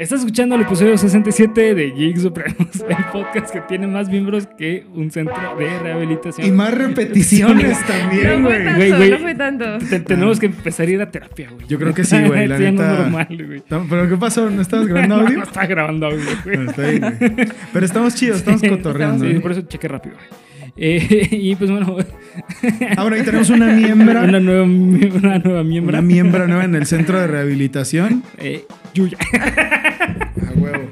[0.00, 2.56] Estás escuchando el episodio 67 de Geek Supremos,
[2.88, 6.46] el podcast que tiene más miembros que un centro de rehabilitación.
[6.46, 8.62] Y más repeticiones también, No güey.
[8.64, 9.78] fue tanto, no fue tanto.
[9.90, 11.66] Te- tenemos que empezar a ir a terapia, güey.
[11.68, 12.92] Yo creo que sí, güey, la Sí, no neta.
[12.94, 13.62] normal, güey.
[13.68, 14.48] No, ¿Pero qué pasó?
[14.48, 15.36] ¿No estabas grabando No, audio?
[15.36, 16.56] no está grabando audio, güey.
[16.56, 17.00] No, está bien,
[17.36, 17.48] güey.
[17.74, 19.28] Pero estamos chidos, estamos cotorreando.
[19.28, 20.28] Sí, por eso cheque rápido, güey.
[20.76, 21.94] Eh, y pues bueno,
[22.96, 24.22] Ah, bueno, ahí tenemos una miembra.
[24.22, 25.90] una nueva, una nueva miembro.
[25.92, 28.22] Una miembra nueva en el centro de rehabilitación.
[28.38, 28.64] Eh,
[28.94, 29.18] Yuya.
[30.72, 30.90] A huevo.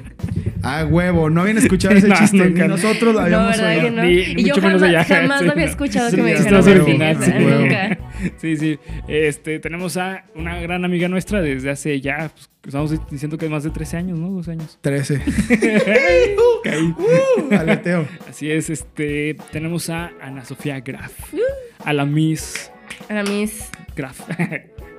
[0.63, 1.29] A huevo.
[1.29, 2.37] No habían escuchado ese No, chiste.
[2.37, 2.63] nunca.
[2.63, 3.91] Ni nosotros lo No, habíamos ¿verdad que oído.
[3.91, 4.03] no?
[4.03, 5.71] Ni- y yo jamás, ella, jamás sí, lo había no.
[5.71, 7.97] escuchado Sí, que me así, original, sí, nunca.
[8.37, 8.79] Sí, sí.
[9.07, 13.63] Este, tenemos a una gran amiga nuestra desde hace ya, pues, estamos diciendo que más
[13.63, 14.29] de 13 años, ¿no?
[14.29, 14.77] Dos años.
[14.81, 15.21] 13.
[16.63, 16.93] Caí.
[16.99, 18.05] Uh, aleteo.
[18.29, 21.13] Así es, este, tenemos a Ana Sofía Graf.
[21.85, 22.69] A la Miss
[23.09, 24.19] A mis, Graf.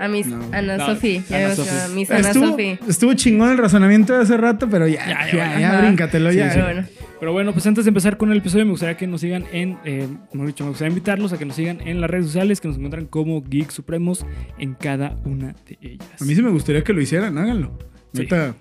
[0.01, 0.41] A mis No.
[0.53, 1.23] Ana No, Sofi.
[1.29, 1.55] Ya Ana
[1.95, 2.79] mis Ana Estuvo, Sofi.
[2.89, 6.39] estuvo chingón el razonamiento de hace rato, pero ya, Ya, ya, ya, ya, bríncatelo, Sí,
[6.39, 6.51] ya.
[6.53, 6.85] Pero bueno,
[7.21, 9.77] Pero bueno, pues antes de empezar con el episodio, me gustaría que nos sigan en,
[9.85, 12.69] eh, mejor dicho, me gustaría invitarlos a que nos sigan en las redes sociales, que
[12.69, 14.25] nos encuentran como Geek Supremos
[14.59, 16.09] en cada una de ellas.
[16.21, 17.79] A mí sí me gustaría que lo hicieran, háganlo.
[18.15, 18.23] Sí.
[18.23, 18.55] Neta,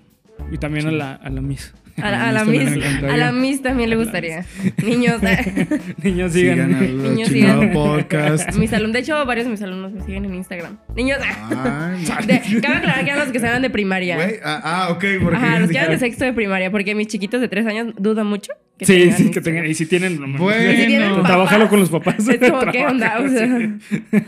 [0.52, 1.73] Y también a la, a la Miss.
[2.02, 2.69] A la, a la A la Miss
[3.03, 4.45] a la Miss también le gustaría.
[4.83, 5.22] Niños,
[6.03, 7.72] Niños, sigan Niños, sigan.
[7.72, 8.53] podcast.
[8.58, 10.77] mis alumnos, de hecho, varios de mis alumnos me siguen en Instagram.
[10.95, 14.17] Niños, Ay, de, cabe aclarar que eran los que se van de primaria.
[14.44, 17.42] ah, ah, ok, porque Ajá, los que eran de sexto de primaria, porque mis chiquitos
[17.42, 18.52] de tres años dudan mucho.
[18.77, 19.66] que Sí, tengan sí, que tengan.
[19.66, 20.38] Y si tienen.
[20.38, 20.72] Bueno.
[20.72, 21.25] Y si tienen papás.
[21.27, 22.27] Trabájalo con los papás.
[22.27, 23.20] Es como, ¿qué onda?
[23.20, 23.77] O sea.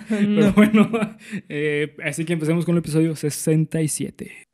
[0.09, 0.89] Pero bueno,
[1.49, 4.47] eh, así que empecemos con el episodio 67.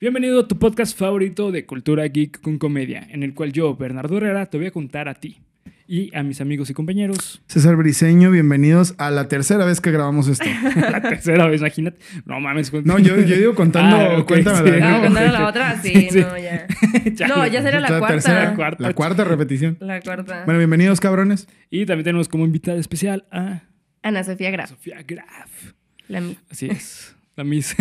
[0.00, 4.18] Bienvenido a tu podcast favorito de cultura geek con comedia, en el cual yo, Bernardo
[4.18, 5.40] Herrera, te voy a contar a ti
[5.88, 10.28] y a mis amigos y compañeros César Briseño, bienvenidos a la tercera vez que grabamos
[10.28, 10.44] esto.
[10.76, 11.98] la tercera vez, imagínate.
[12.26, 12.72] No mames.
[12.84, 14.78] No, yo, yo digo contando, Ah, ok, cuéntame sí.
[14.78, 15.38] la Ah, contar nuevo.
[15.42, 16.20] la otra, sí, Sí, sí.
[16.20, 17.28] no, ya.
[17.28, 18.06] No, ya será la, cuarta.
[18.08, 18.82] tercera, Cuarta.
[18.84, 19.78] la cuarta repetición.
[19.80, 20.44] La cuarta.
[20.44, 21.48] Bueno, bienvenidos, cabrones.
[21.70, 23.62] Y también tenemos como invitada especial a
[24.02, 24.70] Ana Sofía Graf.
[24.70, 25.72] Sofía Graf.
[26.06, 26.38] La Miss.
[26.50, 27.16] Así es.
[27.38, 27.76] La Miss.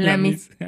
[0.00, 0.50] La Miss.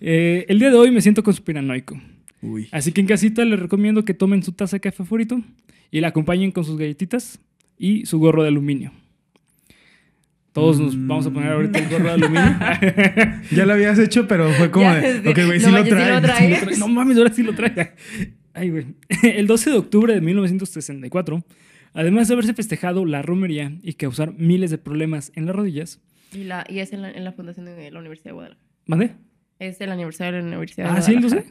[0.00, 2.00] Eh, el día de hoy me siento conspiranoico.
[2.42, 2.68] Uy.
[2.70, 5.42] Así que en casita les recomiendo que tomen su taza de café favorito
[5.90, 7.40] y la acompañen con sus galletitas
[7.76, 8.92] y su gorro de aluminio.
[10.52, 12.56] Todos nos vamos a poner ahorita el gorro de aluminio.
[13.50, 15.28] Ya lo habías hecho, pero fue como Ya, de, sí.
[15.28, 16.12] ok, güey, No sí lo manches, sí trae.
[16.14, 16.38] lo trae.
[16.46, 16.78] sí lo trae.
[16.78, 17.94] No mames, ahora sí lo trae.
[18.54, 18.86] Ay, güey.
[19.24, 21.44] El 12 de octubre de 1964,
[21.94, 26.00] además de haberse festejado la romería y causar miles de problemas en las rodillas,
[26.32, 28.66] Y, la, y es en la, en la fundación de la Universidad de Guadalajara.
[28.86, 29.10] ¿mandé?
[29.58, 31.44] Es el aniversario de la Universidad de Ah, sí, el 12.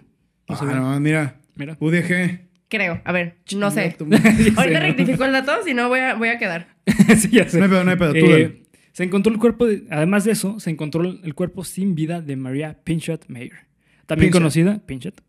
[0.47, 0.79] Guadalajara.
[0.79, 1.77] No Ah, no, mira, Mira.
[1.79, 2.47] UDG.
[2.69, 3.01] Creo.
[3.05, 3.81] A ver, no sé.
[3.83, 4.31] Chinga tu madre.
[4.43, 4.85] Sí, Ahorita ¿no?
[4.85, 6.67] rectifico el dato, si no voy a, voy a quedar.
[7.17, 7.57] sí, ya sé.
[7.57, 8.63] No hay pedo, no hay pedo, tú Eh, dale.
[8.91, 12.35] se encontró el cuerpo, de- además de eso, se encontró el cuerpo sin vida de
[12.35, 13.67] María Pinchot Mayer.
[14.05, 14.39] También Pinchot.
[14.41, 15.21] conocida, Pinchot,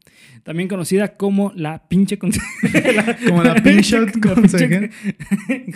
[0.44, 3.16] también conocida como la pinche consejera.
[3.28, 4.88] Como la Pinchot consejera.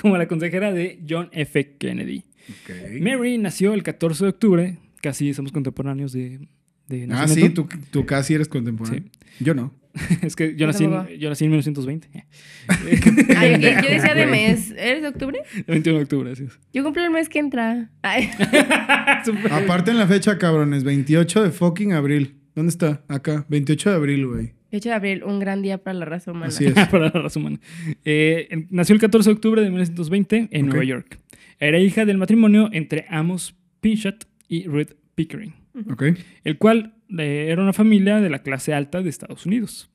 [0.01, 1.77] como la consejera de John F.
[1.79, 2.25] Kennedy.
[2.49, 3.01] Ok.
[3.01, 6.41] Mary nació el 14 de octubre, casi somos contemporáneos de,
[6.89, 9.05] de Ah, sí, tú, tú casi eres contemporáneo.
[9.41, 9.73] Yo no.
[10.23, 12.09] es que yo Yo nací, en, yo nací en 1920.
[13.37, 14.71] Ay, ok, Yo decía de mes.
[14.71, 15.39] ¿Eres de octubre?
[15.55, 16.59] El 21 de octubre, así es.
[16.73, 17.91] Yo cumplo el mes que entra.
[18.01, 18.31] Ay.
[19.51, 22.37] Aparte en la fecha, cabrones, 28 de fucking abril.
[22.55, 23.03] ¿Dónde está?
[23.09, 24.53] Acá, 28 de abril, güey.
[24.73, 26.47] 8 de abril, un gran día para la raza humana.
[26.49, 26.73] Así es.
[26.89, 27.61] para la raza humana.
[28.05, 30.69] Eh, nació el 14 de octubre de 1920 en Ok.
[30.71, 31.19] Nueva York.
[31.59, 35.55] Era hija del matrimonio entre Amos Pinchot y Ruth Pickering,
[35.91, 36.05] ¿Ok?
[36.45, 39.89] el cual eh, era una familia de la clase alta de Estados Unidos.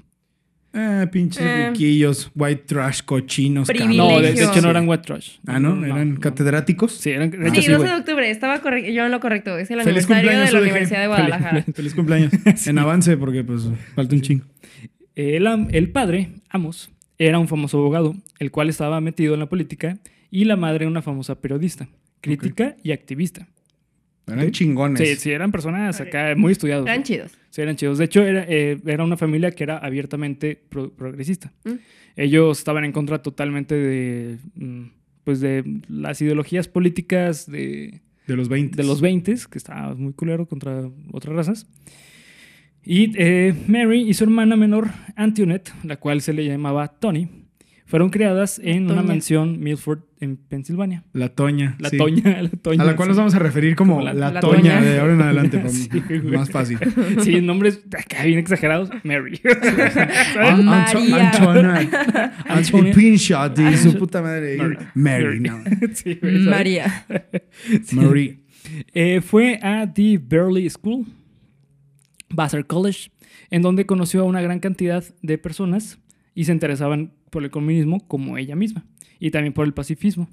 [0.73, 1.69] Ah, pinches Eh.
[1.71, 3.67] riquillos, white trash, cochinos.
[3.95, 5.37] No, de, de hecho no eran white trash.
[5.47, 5.83] Ah, ¿no?
[5.83, 6.19] ¿Eran no.
[6.19, 6.91] catedráticos?
[6.93, 7.31] Sí, eran.
[7.31, 7.89] De Sí, hecho, sí, 12 güey.
[7.89, 10.61] de octubre, estaba correcto, yo en lo correcto, es el Feliz aniversario de la UDG.
[10.61, 11.65] Universidad de Guadalajara.
[11.73, 12.31] Feliz cumpleaños.
[12.67, 13.63] En avance, porque pues
[13.95, 14.45] falta un chingo.
[15.15, 19.97] El padre, Amos, era un famoso abogado, el cual estaba metido en la política,
[20.31, 21.87] y la madre una famosa periodista,
[22.21, 23.47] crítica y activista.
[24.27, 25.07] Eran chingones.
[25.07, 26.85] Sí, sí, eran personas acá muy estudiados.
[26.85, 27.31] Eran chidos.
[27.49, 27.97] Sí, eran chidos.
[27.97, 31.53] De hecho, era, eh, era una familia que era abiertamente pro- progresista.
[31.63, 31.71] Mm.
[32.17, 34.83] Ellos estaban en contra totalmente de, mm,
[35.23, 38.75] pues de las ideologías políticas de, De los 20.
[38.75, 41.67] de los 20, que estaba muy culero contra otras razas.
[42.83, 47.27] Y eh, Mary y su hermana menor, Antoinette, la cual se le llamaba Tony,
[47.87, 51.03] fueron creadas en una mansión Milford en Pensilvania.
[51.13, 51.75] La Toña.
[51.79, 51.97] La sí.
[51.97, 52.83] Toña, la Toña.
[52.83, 53.09] A la cual sí.
[53.09, 54.81] nos vamos a referir como, Como la- la, la Toña, Toña.
[54.81, 55.63] de ahora en adelante.
[55.69, 55.89] Sí,
[56.23, 56.77] más fácil.
[57.21, 58.89] Sí, nombres acá bien exagerados.
[59.03, 59.39] Mary.
[60.39, 61.35] Antoinette.
[61.35, 62.31] Antonia.
[62.45, 62.93] Antonia.
[62.93, 63.57] Pinshot.
[63.59, 64.57] Y su puta madre.
[64.93, 65.63] Mary, no.
[65.93, 66.47] Sí, güey, ¿sabes?
[66.47, 67.05] María.
[67.83, 67.95] Sí.
[67.95, 68.39] Marie.
[68.93, 71.05] Eh, fue a The Burley School,
[72.29, 73.11] Vassar College,
[73.49, 75.99] en donde conoció a una gran cantidad de personas
[76.35, 78.85] y se interesaban por el comunismo como ella misma
[79.19, 80.29] y también por el pacifismo.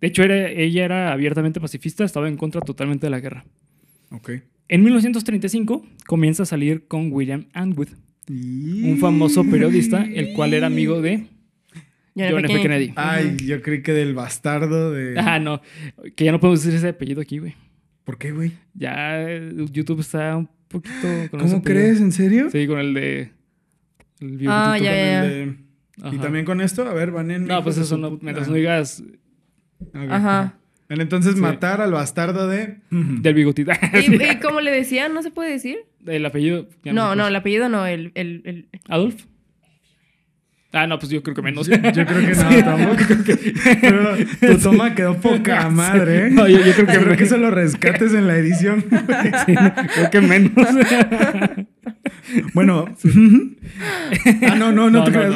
[0.00, 3.44] De hecho, era- ella era abiertamente pacifista, estaba en contra totalmente de la guerra.
[4.10, 4.30] Ok.
[4.68, 7.88] En 1935 comienza a salir con William Andwood,
[8.28, 11.26] un famoso periodista, el cual era amigo de
[12.16, 12.60] John F.
[12.62, 12.92] Kennedy.
[12.96, 15.18] Ay, yo creí que del bastardo de.
[15.18, 15.60] Ah, no,
[16.16, 17.54] que ya no podemos decir ese apellido aquí, güey.
[18.04, 18.52] ¿Por qué, güey?
[18.74, 19.24] Ya
[19.66, 21.06] YouTube está un poquito...
[21.30, 22.00] con ¿Cómo crees?
[22.00, 22.50] ¿En serio?
[22.50, 23.30] Sí, con el de.
[24.20, 25.54] El Ah, ya, ya.
[25.96, 27.46] Y también con esto, a ver, van en.
[27.46, 28.18] No, pues eso no.
[28.20, 29.02] Mientras no digas
[29.80, 30.10] Ok.
[30.10, 30.54] Ajá.
[30.88, 31.40] Entonces Sí.
[31.40, 32.78] matar al bastardo de.
[32.90, 33.72] del bigotito.
[33.94, 35.14] ¿Y, y cómo le decían?
[35.14, 35.78] ¿No se puede decir?
[36.06, 36.68] el apellido.
[36.84, 38.10] No, no, el apellido no, el...
[38.14, 38.68] el, el...
[38.88, 39.24] ¿Adolf?
[40.74, 41.66] Ah, no, pues yo creo que menos.
[41.66, 43.02] Yo creo que no, tampoco.
[43.80, 46.30] Pero tu toma quedó poca madre, ¿eh?
[46.30, 48.84] No, yo- yo creo que- eso lo rescates en la edición.
[49.46, 50.52] Sí, creo que menos.
[52.54, 52.86] Bueno.
[54.48, 55.34] ah, no, no, no, No, te creas.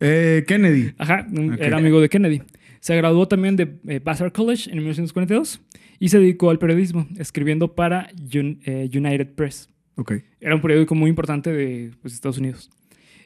[0.00, 0.92] Eh, Kennedy.
[0.98, 1.26] Ajá,
[1.58, 2.42] era amigo de Kennedy.
[2.80, 5.60] Se graduó también de eh, Vassar College en 1942
[5.98, 9.68] y se dedicó al periodismo, escribiendo para Un- eh, United Press.
[9.96, 10.14] Ok.
[10.40, 12.70] Era un periódico muy importante de pues, Estados Unidos.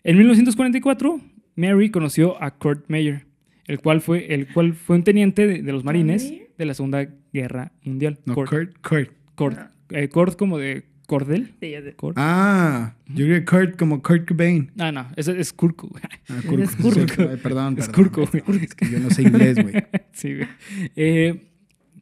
[0.09, 1.21] En 1944,
[1.57, 3.27] Mary conoció a Kurt Meyer,
[3.67, 7.09] el cual fue, el cual fue un teniente de, de los marines de la Segunda
[7.33, 8.21] Guerra Mundial.
[8.25, 8.79] No, Kurt, Kurt.
[8.83, 9.11] Kurt.
[9.35, 9.59] Kurt,
[9.91, 11.55] eh, Kurt como de cordel.
[11.59, 11.95] Sí, ya sé.
[11.95, 12.17] Kurt.
[12.21, 14.71] Ah, yo creo que Kurt como Kurt Cobain.
[14.79, 15.91] Ah, no, ese es Kurko.
[16.01, 16.95] Ah, Es Kurt.
[16.95, 18.11] Sí, ay, perdón, Es perdón.
[18.13, 18.53] Kurko.
[18.63, 19.75] Es que yo no sé inglés, güey.
[20.13, 20.49] Sí, güey.
[20.95, 21.49] Eh,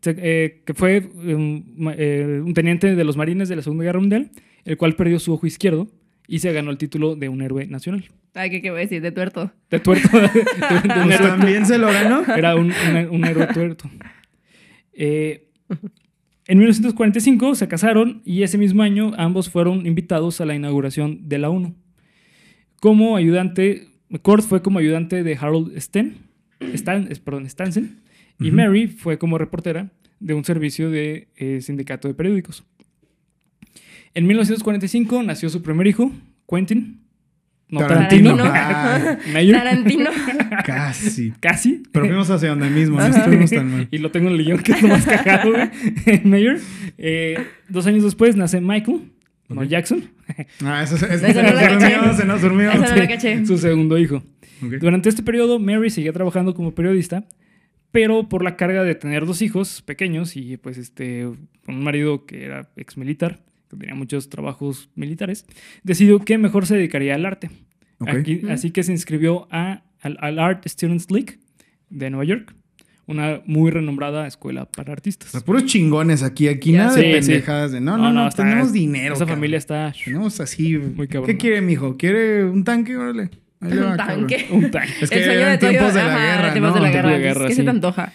[0.05, 4.31] eh, que fue um, eh, un teniente de los marines de la Segunda Guerra Mundial,
[4.67, 5.89] el cual perdió su ojo izquierdo
[6.29, 8.05] y se ganó el título de un héroe nacional.
[8.35, 9.01] Ay, ¿qué, qué voy a decir?
[9.03, 9.53] De tuerto.
[9.71, 10.09] De tuerto.
[10.19, 12.23] de- de- de un Pues héroe también se lo ganó.
[12.35, 13.89] Era un, un- un héroe tuerto.
[14.93, 15.49] Eh,
[16.47, 21.39] en 1945 se casaron y ese mismo año ambos fueron invitados a la inauguración de
[21.39, 21.75] la ONU.
[22.81, 23.89] Como ayudante,
[24.23, 26.19] Kurt fue como ayudante de Harold Sten,
[26.75, 28.01] Stan, perdón, Stansen,
[28.41, 28.51] y.
[28.51, 29.91] Mary fue como reportera
[30.21, 32.65] de un servicio de eh, sindicato de periódicos.
[34.15, 36.13] En 1945 nació su primer hijo,
[36.49, 37.01] Quentin.
[37.69, 38.37] No, Tarantino.
[38.37, 38.55] Tarantino.
[38.55, 39.57] Ah, Mayer.
[39.57, 40.11] Tarantino.
[40.65, 41.33] casi.
[41.41, 41.83] Casi.
[41.91, 43.89] Pero fuimos hacia donde mismo, no estuvimos tan mal.
[43.91, 45.71] Y lo tengo en el guion, que es lo más cagado, güey.
[46.25, 46.61] Mayer.
[46.99, 49.11] Eh, dos años después nace Michael,
[49.49, 49.65] no.
[49.65, 50.05] Jackson,
[50.65, 51.07] Ah, eso, eso,
[51.43, 51.95] no la caché.
[51.97, 52.75] durmió, se nos durmió.
[52.75, 53.45] No la caché.
[53.47, 54.23] su segundo hijo.
[54.61, 57.25] Durante este periodo, Mary seguía trabajando como periodista,
[57.91, 62.45] pero por la carga de tener dos hijos pequeños y pues este, un marido que
[62.45, 63.41] era ex militar,
[63.75, 65.47] que tenía muchos trabajos militares,
[65.83, 67.51] decidió que mejor se dedicaría al arte.
[67.99, 68.09] Ok.
[68.09, 71.39] Aquí- así que se inscribió a, al, al Art Students League
[71.91, 72.55] de Nueva York,
[73.07, 75.31] una muy renombrada escuela para artistas.
[75.31, 77.01] sea, puros chingones aquí, aquí Ya nada sé.
[77.01, 77.29] de Sí, sí.
[77.33, 79.15] pendejadas de no, no, no, está- tenemos dinero.
[79.15, 79.37] Esa cabrón.
[79.37, 80.77] familia está Tenemos así.
[80.79, 81.27] Muy cabrón.
[81.27, 81.97] ¿Qué quiere, mijo?
[81.97, 82.97] ¿Quiere un tanque?
[82.97, 83.31] Órale.
[83.61, 83.97] Un cabrón.
[83.97, 84.47] tanque.
[84.53, 84.93] un tanque.
[85.03, 85.71] Es que el sueño eran de todo.
[85.71, 86.75] tiempos de la ajá, guerra, tiempos ¿no?
[86.77, 87.11] de la guerra.
[87.11, 87.57] de guerra, ¿Qué sí.
[87.57, 88.13] se te antoja?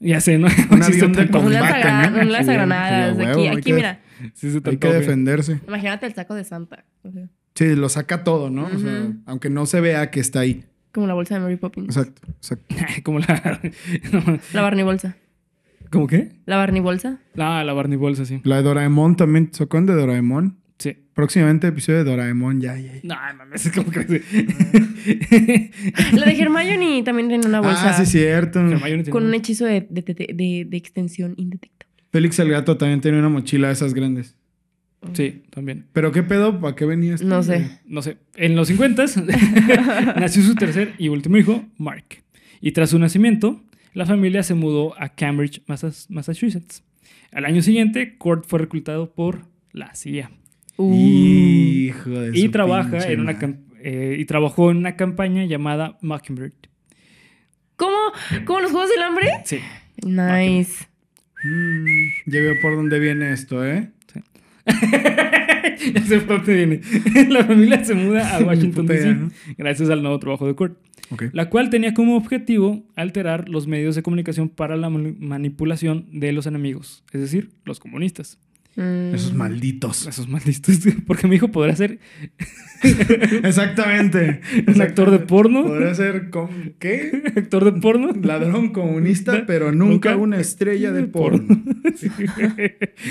[0.00, 0.48] Ya sé, ¿no?
[0.70, 2.20] Un Sí avión de combate, ¿no?
[2.22, 3.16] un lanzagranadas.
[3.16, 4.00] Sí, aquí, aquí, mira.
[4.34, 5.60] Sí se te Hay que defenderse.
[5.66, 6.84] Imagínate el saco de Santa.
[7.02, 8.64] O sea, Sí, lo saca todo, ¿no?
[8.66, 10.64] O sea, aunque no se vea que está ahí.
[10.92, 11.96] como la bolsa de Mary Poppins.
[11.96, 12.74] Exacto, exacto.
[13.04, 13.60] Como la...
[14.12, 15.16] no, La Barney bolsa.
[15.90, 16.32] ¿Cómo qué?
[16.46, 17.18] La Barney bolsa.
[17.36, 18.40] Ah, la Barney Bolsa, sí.
[18.44, 19.50] La de Doraemon también.
[19.52, 20.56] ¿Se acuerdan de Doraemon?
[20.78, 20.96] Sí.
[21.12, 22.94] Próximamente episodio de Doraemon, ya, ya.
[22.94, 23.00] ya.
[23.02, 24.22] No, mames, es como que...
[26.14, 27.90] La de Hermione también tiene una bolsa.
[27.90, 28.60] Ah, sí, cierto.
[28.60, 31.81] Hermione tiene Con un hechizo de, de, de, de- de extensión indetectable.
[32.12, 34.36] Félix el gato también tiene una mochila de esas grandes.
[35.14, 35.86] Sí, también.
[35.92, 36.60] ¿Pero qué pedo?
[36.60, 37.26] ¿Para qué venía esto?
[37.26, 37.80] No sé.
[37.86, 38.18] No sé.
[38.36, 39.04] En los 50
[40.20, 42.22] nació su tercer y último hijo, Mark.
[42.60, 43.62] Y tras su nacimiento,
[43.94, 46.84] la familia se mudó a Cambridge, Massachusetts.
[47.32, 50.30] Al año siguiente, Kurt fue reclutado por la CIA.
[50.76, 50.94] Uh.
[50.94, 53.38] Hijo de y su trabaja en una
[53.80, 56.52] eh, y trabajó en una campaña llamada Mockingbird.
[57.76, 57.96] ¿Cómo?
[58.44, 59.30] ¿Cómo los Juegos del Hambre?
[59.44, 59.58] Sí.
[60.04, 60.91] Nice.
[61.44, 61.86] Mm,
[62.26, 63.90] ya veo por dónde viene esto, ¿eh?
[65.94, 66.80] ya sé por dónde viene.
[67.30, 69.14] La familia se muda a Washington, D.C.
[69.14, 69.30] ¿no?
[69.58, 70.78] gracias al nuevo trabajo de Kurt,
[71.10, 71.24] Ok.
[71.32, 76.32] la cual tenía como objetivo alterar los medios de comunicación para la mani- manipulación de
[76.32, 78.38] los enemigos, es decir, los comunistas.
[78.74, 79.14] Mm.
[79.14, 80.06] Esos malditos.
[80.06, 80.78] Esos malditos.
[81.06, 81.98] Porque mi hijo podrá ser
[83.42, 84.40] Exactamente.
[84.66, 85.64] un actor de porno.
[85.64, 86.48] Podría ser, com-
[86.78, 87.22] ¿qué?
[87.36, 88.12] actor de porno.
[88.22, 90.16] Ladrón comunista, pero nunca Nunca.
[90.16, 91.62] una estrella de porno.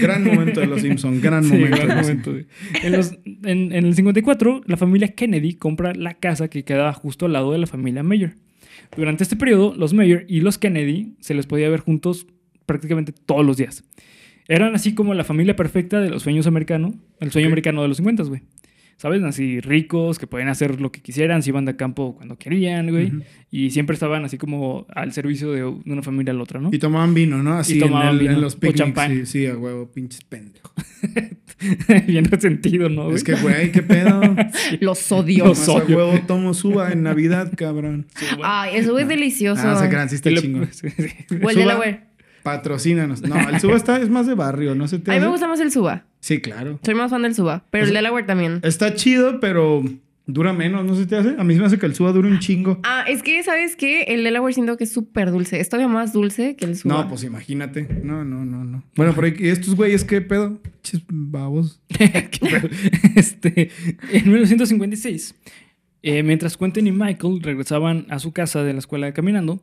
[0.01, 1.75] Gran momento de los Simpsons, gran Sí, momento.
[1.77, 2.45] de gran los momento, sí.
[2.83, 3.11] En, los-
[3.43, 7.51] en- en el 54, la familia Kennedy compra la casa que quedaba justo al lado
[7.51, 8.35] de la familia Mayer.
[8.95, 12.27] Durante este periodo, los Mayer y los Kennedy se les podía ver juntos
[12.65, 13.83] prácticamente todos los días.
[14.51, 17.97] Eran así como la familia perfecta de los sueños americanos, el sueño americano de los
[17.97, 18.41] 50, güey.
[18.97, 19.23] ¿Sabes?
[19.23, 23.11] Así ricos, que podían hacer lo que quisieran, se iban de campo cuando querían, güey.
[23.49, 26.69] Y siempre estaban así como al servicio de una familia a la otra, ¿no?
[26.71, 27.53] Y tomaban vino, ¿no?
[27.57, 28.31] Así Y tomaban en, el- vino.
[28.33, 28.77] en los O picnics.
[28.79, 29.11] champán.
[29.11, 30.71] Sí, sí, a huevo, pinches pendejos.
[32.07, 33.05] Bien resentido, ¿no?
[33.05, 33.15] güey?
[33.15, 34.21] Es que, güey, qué pedo.
[34.81, 35.45] Los odio.
[35.45, 35.97] Los Más a odio.
[35.97, 38.05] huevo tomo suba en Navidad, cabrón.
[38.43, 39.61] Ay, eso es delicioso.
[39.65, 40.69] Ah, se crean, sí está Y lo- chingón.
[40.71, 41.07] sí, sí.
[41.31, 41.53] O el Suba.
[41.53, 42.10] Delaware.
[42.43, 43.21] Patrocínanos.
[43.21, 45.47] No, el suba está, es más de barrio, ¿no se te A mí me gusta
[45.47, 46.05] más el suba.
[46.19, 46.79] Sí, claro.
[46.83, 47.65] Soy más fan del suba.
[47.71, 48.59] Pero O el Delaware también.
[48.63, 49.83] Está chido, pero
[50.27, 51.35] dura menos, ¿no se te hace?
[51.37, 52.79] A mí se me hace que el suba dura un chingo.
[52.83, 54.03] Ah, es que, ¿sabes qué?
[54.03, 55.59] El Delaware siento que es súper dulce.
[55.59, 57.03] Es todavía más dulce que el suba.
[57.03, 57.87] No, pues imagínate.
[58.03, 58.83] No, no, no, no.
[58.95, 60.59] Bueno, pero ¿y estos güeyes qué pedo?
[60.83, 61.81] Chis babos.
[61.89, 62.69] Qué pedo.
[63.15, 63.69] este,
[64.11, 65.35] en 1956,
[66.03, 69.61] eh, mientras Quentin y Michael regresaban a su casa de la escuela caminando,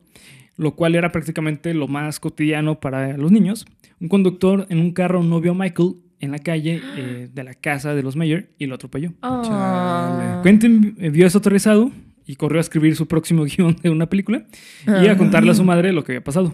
[0.59, 3.65] lo cual era prácticamente lo más cotidiano para los niños,
[4.01, 7.53] un conductor en un carro no vio a Michael en la calle eh, de la
[7.53, 9.13] casa de los Mayer y lo atropelló.
[9.21, 10.41] Ah.
[10.43, 11.91] Quentin eh, vio eso aterrizado
[12.25, 14.45] y corrió a escribir su próximo guion de una película
[14.85, 16.53] y a contarle a su madre lo que había pasado.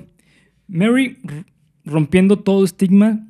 [0.68, 1.18] Mary,
[1.84, 3.28] rompiendo todo estigma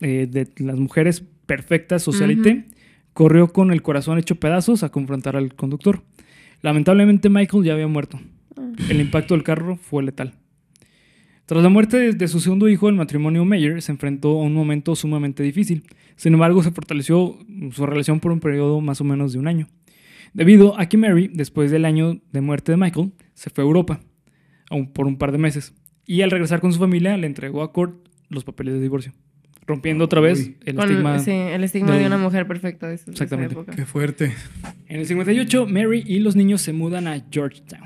[0.00, 2.64] eh, de las mujeres perfectas socialité,
[3.12, 6.02] corrió con el corazón hecho pedazos a confrontar al conductor.
[6.62, 8.18] Lamentablemente Michael ya había muerto.
[8.88, 10.34] El impacto del carro fue letal.
[11.46, 14.96] Tras la muerte de, su segundo hijo, el matrimonio Mayer se enfrentó a un momento
[14.96, 15.84] sumamente difícil.
[16.16, 17.38] Sin embargo, se fortaleció
[17.72, 19.66] su relación por un periodo más o menos de un año.
[20.32, 24.00] Debido a que Mary, después del año de muerte de Michael, se fue a Europa
[24.70, 25.74] aún por un par de meses.
[26.06, 29.12] Y al regresar con su familia, le entregó a Kurt los papeles de divorcio,
[29.66, 30.56] rompiendo otra vez Uy.
[30.64, 31.18] el Con- estigma.
[31.18, 32.88] sí, el estigma de una mujer perfecta.
[32.88, 33.52] de esa- de esa Exactamente.
[33.54, 33.72] época.
[33.76, 34.32] Qué fuerte.
[34.88, 37.82] En el 58, Mary y los niños se mudan a Georgetown.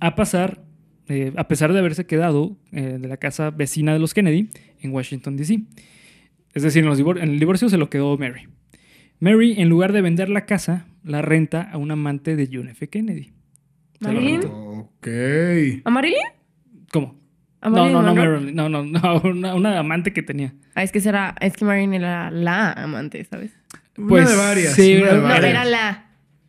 [0.00, 0.62] A pasar,
[1.08, 4.50] eh, a pesar de haberse quedado eh, de la casa vecina de los Kennedy
[4.80, 5.60] en Washington, D.C.
[6.54, 8.48] Es decir, en, los divor- en el divorcio se lo quedó Mary.
[9.20, 12.88] Mary, en lugar de vender la casa, la renta a un amante de John F.
[12.88, 13.32] Kennedy.
[14.00, 14.40] ¿Marilyn?
[14.44, 15.08] Ok.
[15.84, 16.18] ¿A Marilyn?
[16.92, 17.18] ¿Cómo?
[17.60, 18.14] ¿A No, Marilyn no, no?
[18.14, 20.54] Marilyn, no, no, no, una, una amante que tenía.
[20.76, 23.52] Ah, es que será, es que Marilyn era la amante, ¿sabes?
[23.94, 24.74] Pues, una de varias.
[24.74, 25.50] sí, una de era- No, varias.
[25.50, 26.07] era la.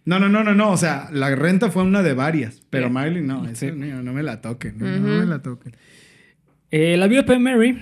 [0.09, 0.71] No, no, no, no, no.
[0.71, 2.61] O sea, la renta fue una de varias.
[2.71, 2.93] Pero Sí.
[2.93, 3.71] Miley, no, eso Sí.
[3.75, 4.77] no, no me la toquen.
[4.79, 4.85] No,
[5.19, 5.75] me la toquen.
[6.71, 7.77] Eh, la vida para Mary,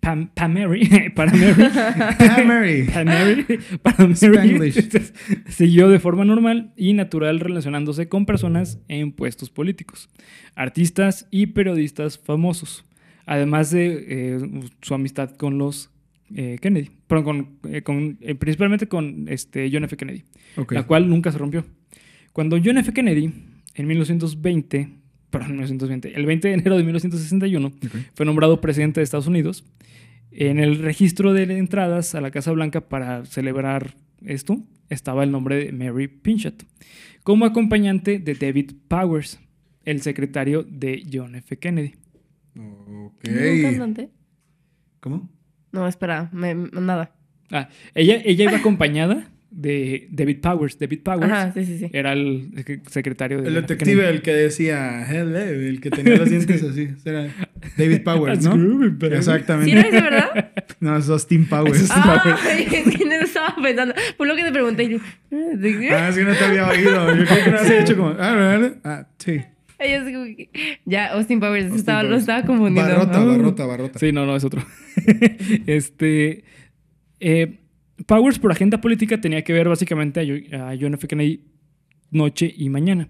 [0.00, 1.62] Pam, Pam Mary, para Mary,
[2.18, 2.82] Ah, Mary.
[2.92, 3.46] para Mary,
[3.82, 4.72] para Mary
[5.48, 10.08] siguió de forma normal y natural relacionándose con personas en puestos políticos,
[10.56, 12.84] artistas y periodistas famosos,
[13.26, 14.40] además de eh,
[14.80, 15.91] su amistad con los
[16.34, 17.24] eh, Kennedy, perdón,
[17.60, 19.96] con, eh, con, eh, principalmente con este, John F.
[19.96, 20.24] Kennedy,
[20.56, 20.72] Ok.
[20.72, 21.64] la cual nunca se rompió.
[22.32, 22.92] Cuando John F.
[22.92, 23.30] Kennedy,
[23.74, 24.88] en 1920,
[25.30, 27.96] perdón, 1920, el 20 de enero de 1961, Ok.
[28.14, 29.64] fue nombrado presidente de Estados Unidos.
[30.30, 35.56] En el registro de entradas a la Casa Blanca para celebrar esto estaba el nombre
[35.56, 36.64] de Mary Pinchot,
[37.22, 39.38] como acompañante de David Powers,
[39.84, 41.58] el secretario de John F.
[41.58, 41.94] Kennedy.
[42.56, 43.24] Ok.
[43.28, 44.10] ¿No era un cantante?
[45.00, 45.28] ¿Cómo?
[45.72, 47.12] No, espera, me- nada.
[47.50, 50.78] Ah, ella, ella iba acompañada de David Powers.
[50.78, 51.90] David Powers Ajá, sí, sí, sí.
[51.92, 56.62] era el secretario de El detective, el que decía hello, el que tenía los dientes
[56.62, 56.88] así.
[57.04, 57.28] Era
[57.76, 58.62] David Powers, That's ¿no?
[58.62, 59.14] groovy.
[59.14, 59.70] Exactamente.
[59.70, 60.52] ¿Sí era ese, verdad?
[60.80, 61.80] No, es Austin Powers.
[61.82, 63.94] Eso Ah, es que no estaba pensando.
[64.16, 64.88] Fue lo que te pregunté.
[64.88, 64.98] yo,
[65.32, 65.90] "Ah, ¿de qué?".
[65.90, 67.14] Ah, es que no te había oído.
[67.14, 68.08] Yo creo que no has hecho como.
[68.18, 68.76] Ah, ¿verdad?
[68.84, 69.40] Ah, sí.
[69.82, 70.50] Ella así como que-
[70.84, 72.22] Ya, Austin Powers, Austin estaba, lo Powers.
[72.22, 72.90] estaba confundiendo.
[72.90, 73.98] Barrota, barrota, barrota.
[73.98, 74.62] Sí, no, no, es otro.
[75.66, 76.44] este.
[77.20, 77.58] eh,
[78.06, 81.06] Powers, por agenda política, tenía que ver básicamente a, Jo- a John F.
[81.06, 81.44] Kennedy
[82.10, 83.08] noche y mañana.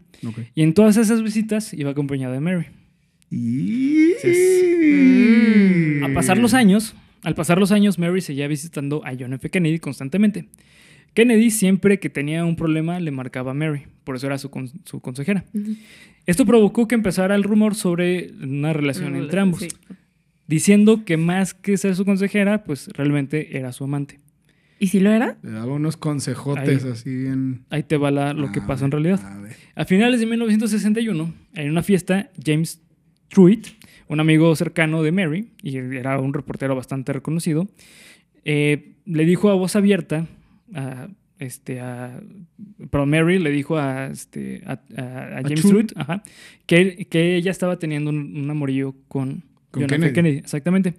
[0.55, 2.67] Y en todas esas visitas iba acompañada de Mary.
[3.31, 4.13] Y...
[6.01, 6.05] Mm.
[6.05, 9.49] A pasar los años, al pasar los años, Mary seguía visitando a John F.
[9.51, 10.47] Kennedy constantemente.
[11.15, 14.71] Kennedy siempre que tenía un problema le marcaba a Mary, por eso era su, con-
[14.85, 15.45] su consejera.
[16.27, 19.69] Esto provocó que empezara el rumor sobre una relación entre ambos, Sí.
[20.47, 24.21] diciendo que más que ser su consejera, pues realmente era su amante.
[24.79, 25.39] ¿Y si lo era?
[25.43, 26.91] Le daba unos consejotes Ahí.
[26.91, 27.65] así bien.
[27.71, 29.25] Ahí te va la- lo que A pasó en ver, realidad.
[29.33, 29.53] A ver.
[29.77, 32.81] A finales de 1961, en una fiesta, James
[33.29, 33.69] Truitt,
[34.09, 37.69] un amigo cercano de Mary, y era un reportero bastante reconocido,
[38.45, 40.27] eh, le dijo a voz abierta
[40.75, 42.21] a este a
[42.91, 45.65] pero Mary le dijo a este a, a- a James
[45.97, 46.23] ajá,
[46.67, 50.13] que, que ella estaba teniendo un, un amorío con, Con John F.
[50.13, 50.39] Kennedy.
[50.39, 50.95] exactamente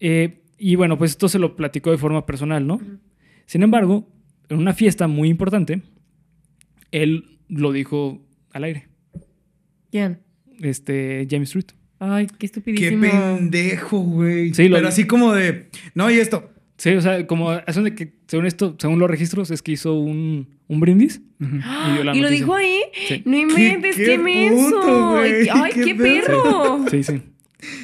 [0.00, 2.80] Eh, y bueno pues esto se lo platicó de forma personal no
[3.46, 4.08] sin embargo
[4.48, 5.82] en una fiesta muy importante
[6.92, 8.22] él lo dijo
[8.52, 8.86] al aire
[9.90, 10.18] ¿Quién?
[10.60, 13.00] este James Truitt Ay, qué Qué estupidísimo.
[13.10, 14.52] pendejo, güey.
[14.52, 15.70] Sí, Pero así como de.
[15.94, 16.50] No, y esto.
[16.76, 19.94] Sí o sea como hacen de que según esto según los registros es que hizo
[19.94, 22.80] un, un brindis y dio la ¿Y lo dijo ahí?
[23.08, 23.22] Sí.
[23.24, 25.18] No inventes, qué qué, menso.
[25.18, 26.26] Ay, qué qué, pedo.
[26.26, 26.84] perro.
[26.90, 27.22] Sí, sí.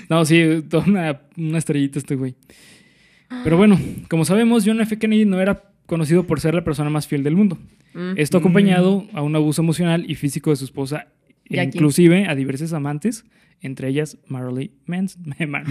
[0.09, 2.35] No, sí, toda una, una estrellita este güey.
[3.45, 4.99] Pero bueno, como sabemos, John F.
[4.99, 7.59] Kennedy no era conocido por ser la persona más fiel del mundo.
[7.95, 8.13] Mm.
[8.17, 11.09] Esto acompañado a un abuso emocional y físico de su esposa,
[11.49, 13.25] e inclusive a diversas amantes,
[13.61, 15.35] entre ellas Marilyn Manson.
[15.49, 15.65] Mar-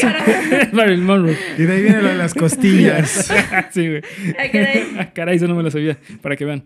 [0.00, 0.68] caray.
[0.72, 1.36] Marilyn Monroe.
[1.58, 3.32] Y de ahí viene lo de las costillas.
[3.70, 4.02] sí, güey.
[4.50, 4.82] Caray.
[4.98, 6.64] Ah, Caray, eso no me lo sabía, para que vean.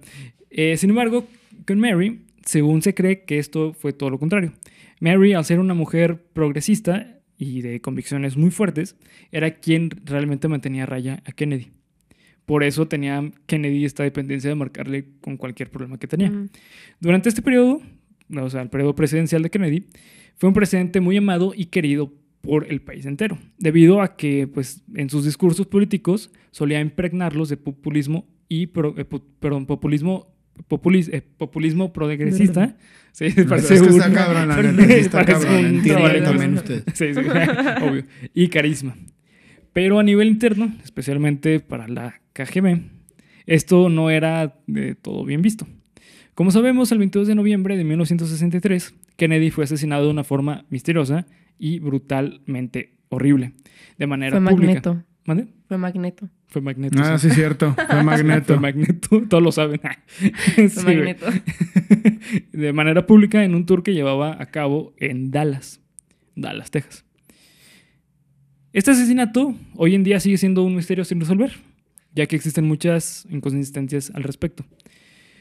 [0.51, 1.27] Eh, sin embargo,
[1.67, 4.53] con Mary, según se cree que esto fue todo lo contrario.
[5.01, 8.97] Mary, al ser una mujer progresista y de convicciones muy fuertes,
[9.33, 11.73] era quien realmente mantenía a raya a Kennedy.
[12.47, 16.31] Por eso tenía Kennedy esta dependencia de marcarle con cualquier problema que tenía.
[16.31, 16.49] Mm.
[17.01, 17.83] Durante este periodo,
[18.35, 19.87] o sea, el periodo presidencial de Kennedy,
[20.37, 24.83] fue un presidente muy amado y querido por el país entero, debido a que pues,
[24.95, 30.33] en sus discursos políticos solía impregnarlos de populismo y pro- eh, pu- perdón, populismo
[30.69, 32.77] populis- eh, populismo progresista.
[33.13, 35.59] Sí, Es parece que está un- cabrón, la neta, sí está parece cabrón.
[35.59, 36.31] un Entiendo trabalengua.
[36.31, 36.85] también usted.
[36.95, 37.21] Sí, sí,
[37.83, 38.05] obvio.
[38.35, 38.97] Y carisma.
[39.73, 42.81] Pero a nivel interno, especialmente para la KGB,
[43.47, 45.67] esto no era de todo bien visto.
[46.37, 51.27] Como sabemos, el 22 de noviembre de 1963, Kennedy fue asesinado de una forma misteriosa
[51.59, 53.55] y brutalmente horrible,
[53.97, 54.67] de manera Fue pública.
[54.67, 55.05] Magneto.
[55.25, 55.47] ¿Mande?
[55.67, 56.29] Fue Magneto.
[56.47, 56.99] Fue Magneto.
[57.03, 57.31] Ah, sí.
[57.31, 57.73] sí, cierto.
[57.73, 58.61] Fue Fue Magneto.
[58.61, 59.81] Magneto, todos lo saben.
[60.19, 60.95] Sí, Fue.
[60.95, 61.25] Magneto.
[62.53, 65.81] de manera pública en un tour que llevaba a cabo en Dallas,
[66.35, 67.07] Dallas, Texas.
[68.75, 71.55] Este asesinato hoy en día sigue siendo un misterio sin resolver,
[72.15, 74.67] ya que existen muchas inconsistencias al respecto.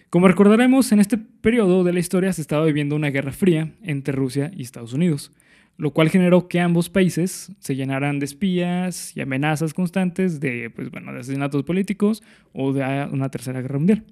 [0.10, 4.14] Como recordaremos, en este periodo de la historia se estaba viviendo una guerra fría entre
[4.14, 5.32] Rusia y Estados Unidos,
[5.78, 10.90] lo cual generó que ambos países se llenaran de espías y amenazas constantes de, pues,
[10.90, 14.04] bueno, de asesinatos políticos o de una tercera guerra mundial.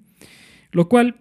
[0.72, 1.16] Lo cual,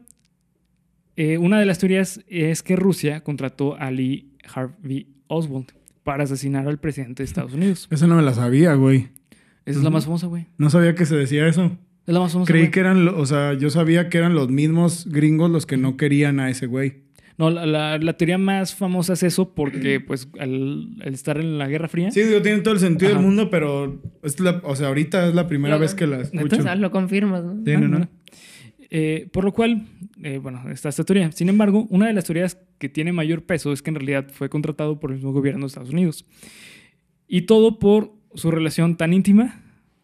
[1.15, 5.71] eh, una de las teorías es que Rusia contrató a Lee Harvey Oswald
[6.03, 7.87] para asesinar al presidente de Estados Unidos.
[7.91, 9.09] Eso no me la sabía, güey.
[9.65, 9.91] Esa es la Ujú.
[9.93, 10.47] más famosa, güey.
[10.57, 11.77] No sabía que se decía eso.
[12.05, 12.51] Es la más famosa.
[12.51, 15.77] Creí que eran, lo- o sea, yo sabía que eran los mismos gringos los que
[15.77, 17.03] no querían a ese güey.
[17.37, 21.57] No, la, la- la teoría más famosa es eso porque, pues, al, al estar en
[21.57, 22.11] la Guerra Fría...
[22.11, 23.19] Sí, digo, tiene todo el sentido Ajá.
[23.19, 26.57] del mundo, pero es la, o sea, ahorita es la primera vez que la escucho.
[26.57, 27.63] O sea, lo confirmas, ¿no?
[27.65, 28.07] Sí, Ah, no.
[28.95, 29.87] Eh, por lo cual,
[30.21, 31.31] eh, bueno, está esta teoría.
[31.31, 34.49] Sin embargo, una de las teorías que tiene mayor peso es que en realidad fue
[34.49, 36.27] contratado por el mismo gobierno de Estados Unidos.
[37.27, 39.63] Y todo por su relación tan íntima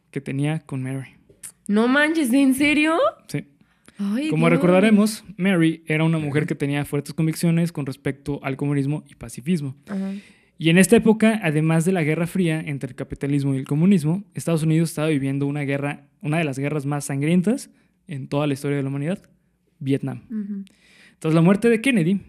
[0.10, 1.19] que tenía con Mary.
[1.70, 2.98] No manches, ¿en serio?
[3.28, 3.46] Sí.
[4.00, 4.60] Ay, Como Dios.
[4.60, 9.76] recordaremos, Mary era una mujer que tenía fuertes convicciones con respecto al comunismo y pacifismo.
[9.88, 10.14] Ajá.
[10.58, 14.24] Y en esta época, además de la Guerra Fría entre el capitalismo y el comunismo,
[14.34, 17.70] Estados Unidos estaba viviendo una guerra, una de las guerras más sangrientas
[18.08, 19.22] en toda la historia de la humanidad,
[19.78, 20.24] Vietnam.
[20.32, 20.66] Ujú.
[21.20, 22.20] Tras la muerte de Kennedy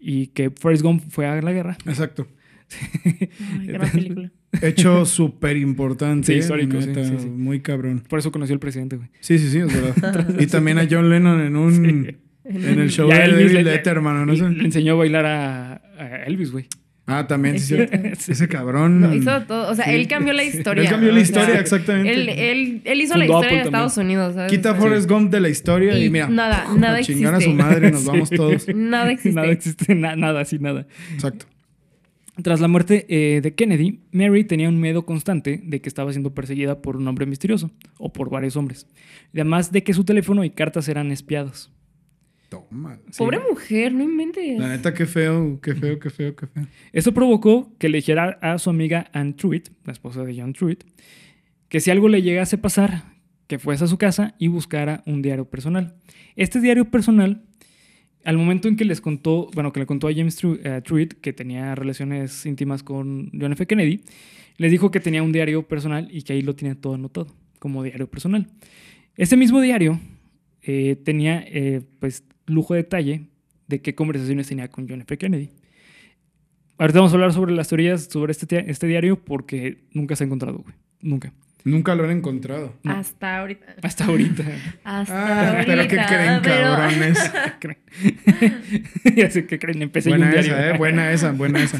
[0.00, 2.26] y que Forrest Gump fue a la guerra, Exacto.
[3.60, 4.32] Ay, gran película.
[4.60, 6.26] Hecho súper importante.
[6.26, 7.26] Sí, histórico, sí, sí, sí.
[7.26, 8.02] Muy cabrón.
[8.08, 9.08] por eso conoció al presidente, güey.
[9.20, 10.34] Sí, sí, sí, es verdad.
[10.38, 11.72] y también a John Lennon en un...
[12.04, 12.16] Sí.
[12.44, 14.32] En el show Y de Elvis David le- Letterman, ¿no?
[14.32, 16.66] Le, enseñó a bailar a, a Elvis, güey.
[17.06, 17.74] Ah, también, sí, sí.
[17.76, 17.96] cierto.
[18.18, 18.32] Sí.
[18.32, 19.00] Ese cabrón.
[19.00, 19.70] No, hizo todo.
[19.70, 19.92] O sea, Sí.
[19.92, 20.82] él cambió la historia.
[20.82, 22.12] Él cambió la o sea, historia, exactamente.
[22.12, 24.50] Él, él, él hizo Fundó la historia Apple de Estados Unidos, ¿sabes?
[24.52, 26.28] Quita a Forrest Gump de la historia y, Y mira.
[26.28, 27.56] nada, nada a chingar a existe.
[27.56, 28.06] su madre, nos Sí.
[28.08, 28.66] vamos todos.
[28.74, 29.40] Nada existe.
[29.40, 30.86] Nada existe, na- nada, así nada.
[31.14, 31.46] Exacto.
[32.40, 36.32] Tras la muerte eh, de Kennedy, Mary tenía un miedo constante de que estaba siendo
[36.32, 38.86] perseguida por un hombre misterioso o por varios hombres.
[39.34, 41.70] Además de que su teléfono y cartas eran espiados.
[42.48, 42.98] Toma.
[43.10, 43.18] Sí.
[43.18, 44.58] Pobre mujer, no inventes.
[44.58, 46.66] La neta, qué feo, qué feo, qué feo, qué feo.
[46.92, 50.84] Esto provocó que le dijera a su amiga Anne Truitt, la esposa de John Truitt,
[51.68, 53.04] que si algo le llegase a pasar,
[53.46, 55.96] que fuese a su casa y buscara un diario personal.
[56.36, 57.42] Este diario personal,
[58.24, 61.32] al momento en que les contó, bueno, que le contó a James eh, Truitt que
[61.32, 63.66] tenía relaciones íntimas con John F.
[63.66, 64.02] Kennedy,
[64.56, 67.82] les dijo que tenía un diario personal y que ahí lo tenía todo anotado como
[67.82, 68.46] diario personal.
[69.16, 70.00] Este mismo diario
[70.62, 73.28] eh, tenía, eh, pues, lujo de detalle
[73.68, 75.16] de qué conversaciones tenía con John F.
[75.18, 75.50] Kennedy.
[76.78, 80.26] Ahorita vamos a hablar sobre las teorías sobre este, este diario porque nunca se ha
[80.26, 80.74] encontrado, güey.
[81.00, 81.32] Nunca.
[81.64, 82.74] Nunca lo han encontrado.
[82.82, 82.92] No.
[82.92, 83.76] Hasta ahorita.
[83.82, 84.42] Hasta ahorita.
[84.84, 87.32] Hasta Ah, pero ¿qué ahorita, creen, pero- cabrones?
[89.16, 90.52] ya sé que creen, empecé un Buena diario.
[90.52, 90.78] esa, ¿eh?
[90.78, 91.78] Buena esa, buena esa.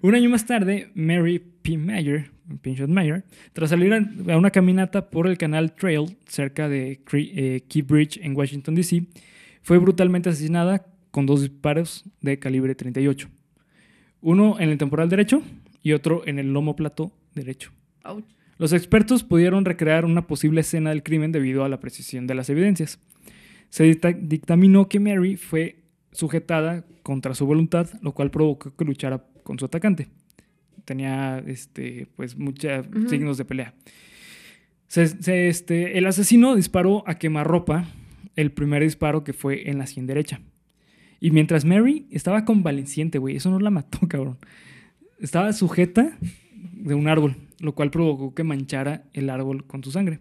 [0.00, 1.76] Un año más tarde, Mary P.
[1.78, 2.30] Mayer,
[2.62, 7.82] Pinchot Mayer, tras salir a una caminata por el canal Trail cerca de eh, Key
[7.82, 9.04] Bridge en Washington, D.C.,
[9.62, 13.28] fue brutalmente asesinada con dos disparos de calibre 38.
[14.20, 15.42] Uno en el temporal derecho
[15.82, 17.70] y otro en el lomo plato derecho.
[18.04, 18.24] Ouch.
[18.62, 22.48] Los expertos pudieron recrear una posible escena del crimen debido a la precisión de las
[22.48, 23.00] evidencias.
[23.70, 25.80] Se dicta- dictaminó que Mary fue
[26.12, 30.10] sujetada contra su voluntad, lo cual provocó que luchara con su atacante.
[30.84, 33.74] Tenía este, pues, muchos signos de pelea.
[34.86, 37.86] Se- se, este, el asesino disparó a quemarropa
[38.36, 40.40] el primer disparo que fue en la sien derecha.
[41.18, 44.38] Y mientras Mary estaba convaleciente, güey, eso no la mató, cabrón.
[45.18, 46.16] Estaba sujeta
[46.74, 50.18] de un árbol, lo cual provocó que manchara el árbol con su sangre.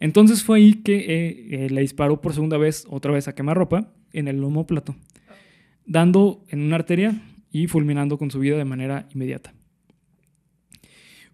[0.00, 3.92] Entonces fue ahí que eh, eh, le disparó por segunda vez, otra vez a quemarropa,
[4.12, 4.96] en el omóplato,
[5.84, 9.54] dando en una arteria y fulminando con su vida de manera inmediata.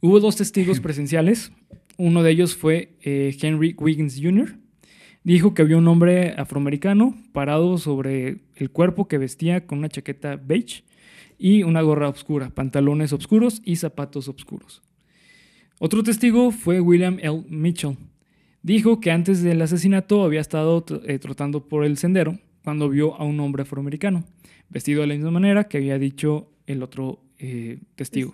[0.00, 1.52] Hubo dos testigos presenciales.
[1.96, 4.56] Uno de ellos fue eh, Henry Wiggins Jr.
[5.22, 10.34] Dijo que había un hombre afroamericano parado sobre el cuerpo que vestía con una chaqueta
[10.34, 10.82] beige
[11.38, 14.82] y una gorra oscura, pantalones oscuros y zapatos oscuros.
[15.78, 17.44] Otro testigo fue William L.
[17.48, 17.96] Mitchell.
[18.62, 23.24] Dijo que antes del asesinato había estado eh, trotando por el sendero cuando vio a
[23.24, 24.24] un hombre afroamericano,
[24.70, 28.32] vestido de la misma manera que había dicho el otro eh, testigo.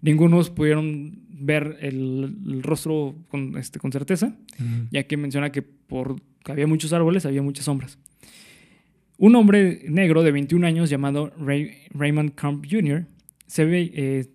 [0.00, 4.34] Ningunos pudieron ver el, el rostro con, este, con certeza,
[4.90, 7.98] ya que menciona que por que había muchos árboles, había muchas sombras.
[9.18, 13.06] Un hombre negro de 21 años llamado Ray- Raymond Crump Jr.
[13.46, 14.26] se ve, eh,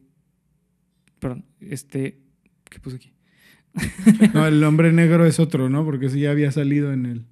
[1.20, 2.20] perdón, este,
[2.70, 3.12] ¿qué puse aquí?
[4.34, 5.86] No, el hombre negro es otro, ¿no?
[5.86, 7.26] Porque ese ya había salido en el.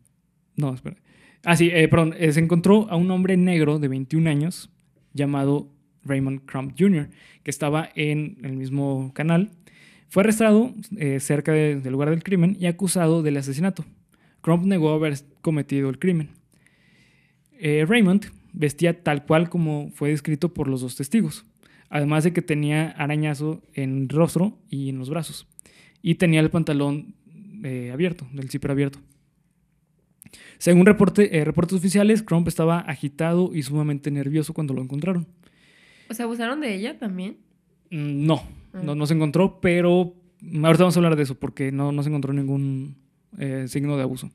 [0.56, 0.98] No, espera.
[1.43, 2.13] Ah, sí, eh, perdón.
[2.17, 4.69] eh, se encontró a un hombre negro de 21 años
[5.13, 5.69] llamado
[6.04, 7.10] Raymond Crump Jr.,
[7.43, 9.52] que estaba en el mismo canal.
[10.10, 13.86] Fue arrestado eh, cerca de- del lugar del crimen y acusado del asesinato.
[14.41, 16.30] Crump negó haber cometido el crimen.
[17.60, 21.45] Raymond vestía tal cual como fue descrito por los dos testigos,
[21.89, 25.48] además de que tenía arañazo en el rostro y en los brazos,
[26.02, 27.15] y tenía el pantalón
[27.63, 29.00] eh, abierto, del zipper abierto.
[30.58, 35.28] Según reporte- eh, reportes oficiales, Crump estaba agitado y sumamente nervioso cuando lo encontraron.
[36.10, 37.38] O sea, abusaron de ella también.
[37.91, 38.43] Mm, No,
[38.74, 38.82] Ah.
[38.84, 40.13] no, no se encontró, pero
[40.63, 42.98] ahorita vamos a hablar de eso porque no, no se encontró ningún
[43.38, 44.30] eh, signo de abuso.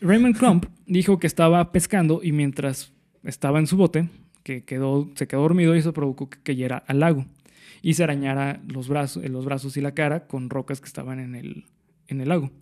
[0.00, 2.92] Raymond Crump dijo que estaba pescando y mientras
[3.24, 4.08] estaba en su bote,
[4.46, 7.26] que quedó, se quedó dormido y eso provocó que cayera al lago
[7.82, 11.18] y se arañara los brazos, eh, los brazos y la cara con rocas que estaban
[11.18, 11.64] en el,
[12.06, 12.52] en el lago.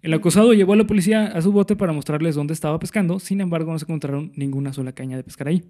[0.00, 3.40] El acusado llevó a la policía a su bote para mostrarles dónde estaba pescando, sin
[3.40, 5.64] embargo no se encontraron ninguna sola caña de pescar ahí.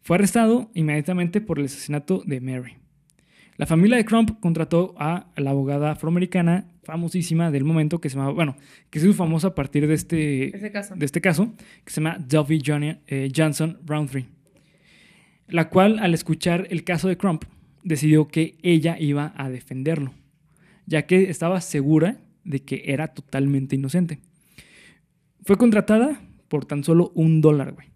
[0.00, 2.76] Fue arrestado inmediatamente por el asesinato de Mary.
[3.56, 8.32] La familia de Crump contrató a la abogada afroamericana famosísima del momento que se llamaba,
[8.32, 8.56] bueno,
[8.90, 10.94] que se hizo famosa a partir de este, Ese caso.
[10.94, 11.52] de este caso,
[11.84, 14.26] que se llama Delphi Johnny- eh, Johnson Roundtree,
[15.48, 17.44] la cual al escuchar el caso de Crump
[17.82, 20.12] decidió que ella iba a defenderlo,
[20.86, 24.18] ya que estaba segura de que era totalmente inocente.
[25.44, 27.88] Fue contratada por tan solo un dólar, güey.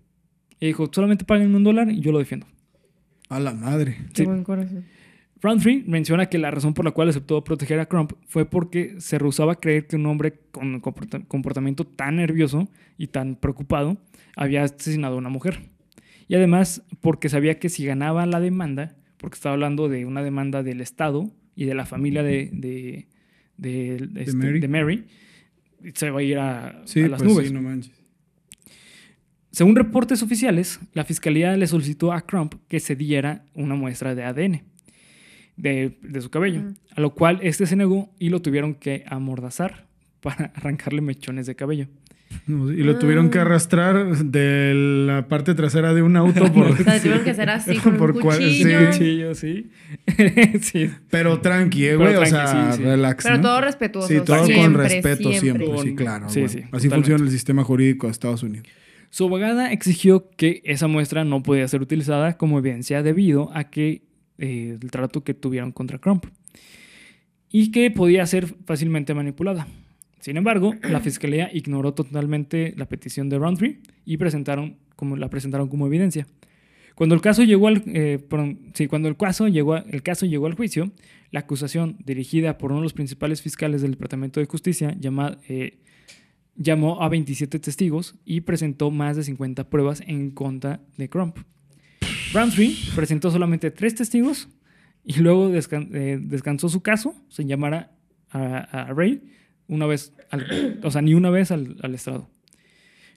[0.61, 2.47] Y dijo, solamente paguen un dólar y yo lo defiendo.
[3.29, 3.97] A la madre.
[4.15, 4.25] Qué Sí.
[4.25, 4.85] buen corazón.
[5.41, 9.19] Roundtree menciona que la razón por la cual aceptó proteger a Crump fue porque se
[9.19, 13.97] rehusaba a creer que un hombre con comporta- comportamiento tan nervioso y tan preocupado
[14.37, 15.71] había asesinado a una mujer.
[16.33, 20.63] Y además porque sabía que si ganaba la demanda, porque estaba hablando de una demanda
[20.63, 23.07] del Estado y de la familia de, de,
[23.59, 24.61] de- este, Mary.
[24.61, 25.05] de Mary,
[25.93, 27.49] se va a ir a, Sí, a las pues nubes.
[27.49, 27.93] sí, no manches.
[29.51, 34.25] Según reportes oficiales, la fiscalía le solicitó a Crump que se diera una muestra de
[34.25, 34.63] ADN
[35.59, 36.63] de, de su cabello,
[36.97, 39.87] a lo cual este se negó y lo tuvieron que amordazar
[40.23, 41.89] para arrancarle mechones de cabello.
[42.49, 43.43] Y lo tuvieron que Ah.
[43.43, 44.73] arrastrar de
[45.07, 46.67] la parte trasera de un auto por...
[46.73, 49.35] O sea, tuvieron que hacer así con Por un cual- sí, cuchillo.
[49.35, 49.71] Sí.
[50.63, 50.91] sí.
[51.11, 52.15] Pero tranqui, eh, Pero güey.
[52.17, 52.83] O tranqui, sea, sí, sí.
[52.85, 53.25] relax.
[53.25, 53.43] Pero ¿no?
[53.43, 54.09] todo respetuoso.
[54.09, 55.67] Sí, todo con respeto siempre.
[55.67, 56.29] Con- Sí, claro.
[56.29, 56.49] sí, güey.
[56.49, 56.95] sí, Así totalmente.
[56.97, 58.67] funciona el sistema jurídico de Estados Unidos.
[59.11, 64.03] Su abogada exigió que esa muestra no podía ser utilizada como evidencia debido a que
[64.39, 66.25] eh, el trato que tuvieron contra Crump
[67.51, 69.67] y que podía ser fácilmente manipulada.
[70.23, 75.67] Sin embargo, la fiscalía ignoró totalmente la petición de Roundtree y presentaron como, la presentaron
[75.69, 76.27] como evidencia.
[76.95, 78.19] Cuando el caso llegó al, eh,
[78.75, 80.93] sí, cuando el caso llegó, el caso llegó al juicio,
[81.33, 85.79] La acusación, dirigida por uno de los principales fiscales del Departamento de Justicia, llama- eh,
[86.55, 91.39] llamó a 27 testigos y presentó más de 50 pruebas en contra de Crump.
[92.35, 94.49] Roundtree presentó solamente tres testigos
[95.05, 97.75] y luego eh, descansó su caso sin llamar
[98.31, 99.23] a- a Ray
[99.69, 102.29] una vez, al- o sea, ni una vez al, al estrado.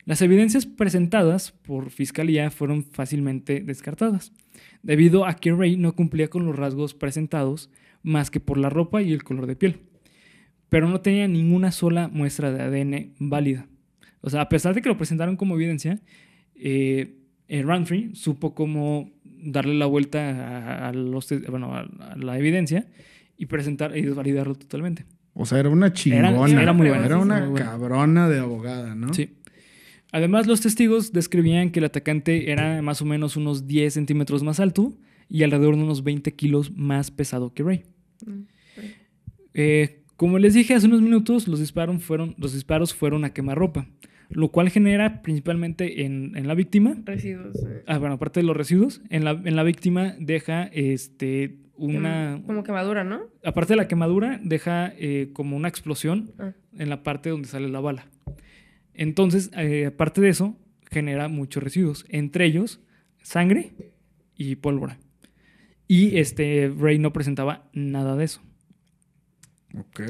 [0.05, 4.31] Las evidencias presentadas por fiscalía fueron fácilmente descartadas,
[4.83, 7.71] debido a que Ray no cumplía con los rasgos presentados
[8.03, 9.79] más que por la ropa y el color de piel,
[10.69, 13.67] pero no tenía ninguna sola muestra de ADN válida.
[14.21, 15.99] O sea, a pesar de que lo presentaron como evidencia,
[16.55, 17.15] eh,
[18.13, 22.87] supo cómo darle la vuelta a, los la evidencia
[23.37, 25.05] y presentar y desvalidarlo totalmente.
[25.37, 26.29] O sea, era una chingona.
[26.29, 27.65] era muy buena, Era una muy buena.
[27.67, 29.13] cabrona de abogada, ¿no?
[29.13, 29.29] Sí.
[30.11, 34.59] Además, los testigos describían que el atacante era más o menos unos 10 centímetros más
[34.61, 34.93] alto
[35.29, 37.83] y alrededor de unos 20 kilos más pesado que Ray.
[39.53, 43.87] Eh, como les dije hace unos minutos, los disparos fueron, los disparos fueron a quemarropa,
[44.29, 47.55] lo cual genera principalmente en, en la víctima, Residuos.
[47.67, 52.41] eh, ah, bueno, aparte de los residuos, en la, en la víctima deja este, una,
[52.45, 53.21] Como quemadura, ¿no?
[53.43, 56.53] aparte de la quemadura, deja eh, como una explosión Ah.
[56.77, 58.07] en la parte donde sale la bala.
[58.93, 60.57] Entonces, eh, aparte de eso,
[60.89, 62.79] genera muchos residuos, entre ellos
[63.21, 63.73] sangre
[64.35, 64.97] y pólvora.
[65.87, 68.41] Y este Ray no presentaba nada de eso.
[69.77, 70.01] Ok.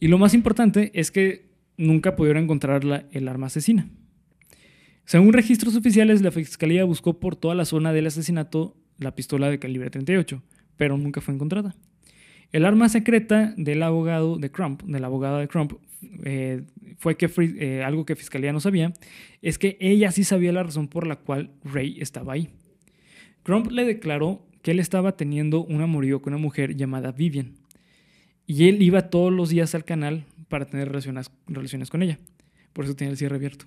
[0.00, 3.88] Y lo más importante es que nunca pudieron encontrar la- el arma asesina.
[5.04, 9.58] Según registros oficiales, la fiscalía buscó por toda la zona del asesinato la pistola de
[9.58, 10.42] calibre 38,
[10.76, 11.74] pero nunca fue encontrada.
[12.52, 15.72] El arma secreta del abogado de Crump, de la abogada de Crump,
[16.24, 16.62] eh,
[16.98, 18.92] fue que eh, algo que fiscalía no sabía,
[19.42, 22.50] es que ella sí sabía la razón por la cual Ray estaba ahí.
[23.42, 27.56] Crump le declaró que él estaba teniendo un amorío con una mujer llamada Vivian.
[28.46, 32.18] Y él iba todos los días al canal para tener relaciones, relaciones con ella.
[32.72, 33.66] Por eso tenía el cierre abierto.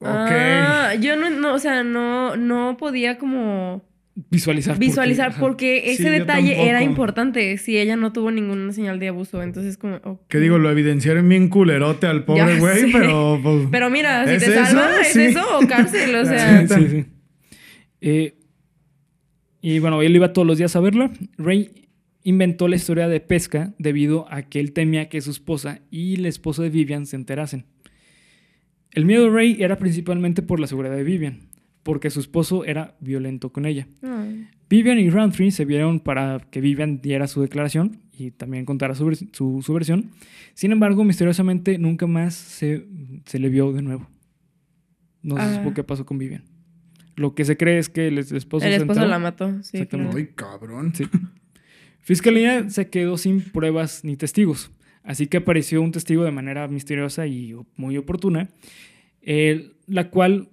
[0.00, 0.08] Ok.
[0.08, 3.82] Ah, yo no, no, o sea, no, no podía como
[4.14, 4.74] Visualizar.
[4.74, 8.98] por qué, visualizar porque ese Sí, detalle era importante si ella no tuvo ninguna señal
[8.98, 9.42] de abuso.
[9.42, 9.96] Entonces, como.
[9.96, 10.20] ok.
[10.28, 13.40] Que digo, lo evidenciaron bien culerote al pobre güey, pero.
[13.42, 14.64] pues, Pero mira, si ¿Es te eso?
[14.66, 15.20] salva, es Sí.
[15.22, 16.66] eso o cárcel, o sea.
[16.68, 17.04] Sí, sí, sí.
[18.02, 18.34] Eh,
[19.62, 21.10] y bueno, él iba todos los días a verla.
[21.38, 21.88] Ray
[22.24, 26.26] inventó la historia de pesca debido a que él temía que su esposa y el
[26.26, 27.64] esposo de Vivian se enterasen.
[28.90, 31.48] El miedo de Ray era principalmente por la seguridad de Vivian,
[31.82, 33.88] porque su esposo era violento con ella.
[34.02, 34.48] Ay.
[34.68, 39.12] Vivian y Roundtree se vieron para que Vivian diera su declaración y también contara su,
[39.32, 40.10] su- su versión.
[40.54, 42.86] Sin embargo, misteriosamente nunca más se,
[43.26, 44.08] se le vio de nuevo.
[45.22, 45.54] No se Ah.
[45.56, 46.44] supo qué pasó con Vivian.
[47.16, 49.50] Lo que se cree es que el es- esposo El esposo la mató.
[49.62, 50.16] Sí, Exactamente.
[50.16, 50.94] Ay, cabrón.
[50.94, 51.04] Sí.
[52.00, 54.72] Fiscalía se quedó sin pruebas ni testigos,
[55.04, 58.48] así que apareció un testigo de manera misteriosa y muy oportuna,
[59.20, 60.48] el, la cual,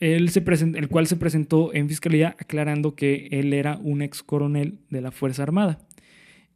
[0.00, 4.78] él se el cual se presentó en fiscalía aclarando que él era un ex coronel
[4.88, 5.78] de la Fuerza Armada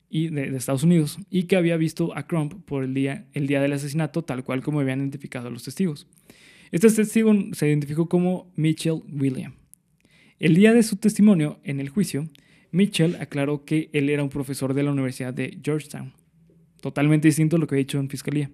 [0.08, 3.60] y de, Estados Unidos y que había visto a Crump por el día, el día
[3.60, 6.06] del asesinato tal cual como habían identificado los testigos.
[6.72, 9.54] Este testigo se identificó como Mitchell William.
[10.38, 12.28] El día de su testimonio en el juicio,
[12.72, 16.12] Mitchell aclaró que él era un profesor de la Universidad de Georgetown,
[16.84, 18.50] totalmente distinto a lo que ha dicho en fiscalía,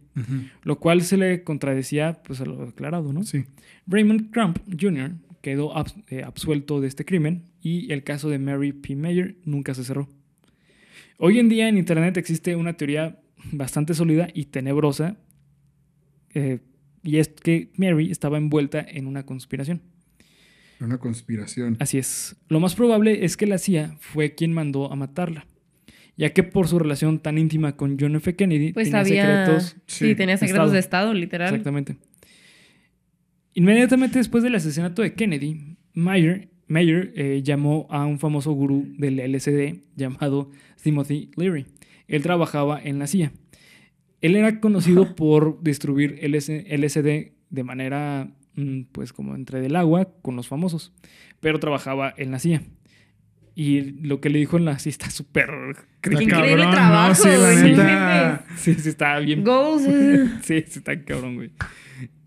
[0.63, 3.25] lo cual se le contradecía pues, a lo declarado, ¿no?
[3.25, 3.45] Sí.
[3.89, 5.15] Raymond Crump Jr.
[5.43, 8.95] quedó abs- eh, absuelto de este crimen y el caso de Mary P.
[8.95, 10.09] Mayer nunca se cerró.
[11.19, 13.19] Hoy en día en Internet existe una teoría
[13.51, 15.17] bastante sólida y tenebrosa,
[16.33, 16.61] eh,
[17.03, 19.83] y es que Mary estaba envuelta en una conspiración.
[20.79, 21.77] Una conspiración.
[21.81, 22.37] Así es.
[22.49, 25.47] Lo más probable es que la CIA fue quien mandó a matarla,
[26.21, 28.37] ya que por su relación tan íntima con John F.
[28.37, 29.25] Kennedy Pues tenía había.
[29.47, 29.77] secretos.
[29.87, 31.49] Sí, Sí, tenía secretos de Estado, literal.
[31.49, 31.97] Exactamente.
[33.55, 39.19] Inmediatamente después del asesinato de Kennedy, Mayer, Mayer, eh, llamó a un famoso gurú del
[39.19, 40.51] LSD llamado
[40.83, 41.65] Timothy Leary.
[42.07, 43.33] Él trabajaba en la CIA.
[44.21, 50.13] Él era conocido por distribuir LS LSD de manera, mm, pues como entre del agua
[50.21, 50.93] con los famosos,
[51.41, 52.63] pero trabajaba en la CIA.
[53.63, 55.51] Y lo que le dijo en la CIA está súper
[56.03, 56.71] increíble cabrón, ¿no?
[56.71, 57.63] trabajo, Sí, la güey.
[57.73, 58.45] neta.
[58.57, 59.83] Sí, sí, está bien Goals.
[59.87, 60.29] eh.
[60.43, 61.51] Sí, sí, está cabrón, güey.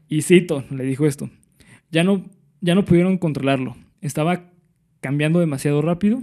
[0.07, 1.31] Y cito, le dijo esto.
[1.89, 2.29] Ya no,
[2.61, 3.75] ya no pudieron controlarlo.
[3.99, 4.51] Estaba
[5.01, 6.21] cambiando demasiado rápido.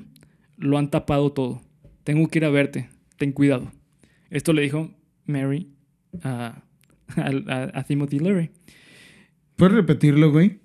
[0.56, 1.60] Lo han tapado todo.
[2.04, 2.88] Tengo que ir a verte.
[3.18, 3.72] Ten cuidado.
[4.30, 4.92] Esto le dijo
[5.26, 5.72] Mary
[6.22, 6.62] a,
[7.16, 8.50] a, a- a Timothy Leary.
[9.56, 10.60] ¿Puedes repetirlo, güey?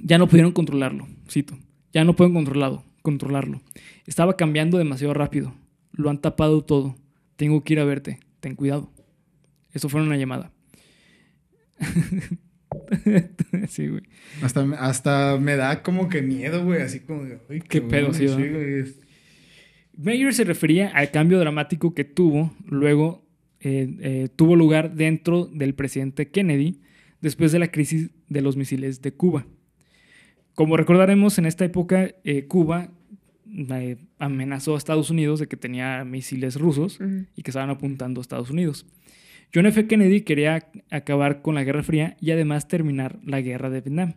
[0.00, 1.08] Ya no pudieron controlarlo.
[1.28, 1.58] Cito.
[1.92, 2.84] Ya no pueden controlarlo.
[3.02, 3.60] Controlarlo.
[4.06, 5.54] Estaba cambiando demasiado rápido.
[5.92, 6.96] lo han tapado todo.
[7.36, 8.20] Tengo que ir a verte.
[8.40, 8.92] Ten cuidado.
[9.72, 10.52] Eso fue una llamada.
[13.68, 14.02] sí, güey.
[14.42, 16.82] Hasta, hasta me da como que miedo, güey.
[16.82, 18.26] Así como de, "Ay, Qué pedo, sí,
[19.96, 23.26] Mayer se refería al cambio dramático que tuvo luego
[23.60, 26.80] eh, eh, tuvo lugar dentro del presidente Kennedy
[27.20, 29.46] después de la crisis de los misiles de Cuba.
[30.54, 32.90] Como recordaremos, en esta época eh, Cuba
[33.52, 36.98] eh, amenazó a Estados Unidos de que tenía misiles rusos
[37.36, 38.86] y que estaban apuntando a Estados Unidos.
[39.54, 39.86] John F.
[39.86, 44.14] Kennedy quería acabar con la Guerra Fría y además terminar la Guerra de Vietnam,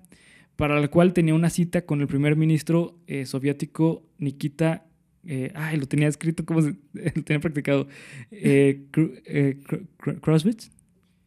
[0.56, 4.86] para la cual tenía una cita con el primer ministro eh, soviético Nikita.
[5.26, 7.88] Eh, ay, lo tenía escrito como se, lo tenía practicado.
[8.30, 10.19] Eh, Kru-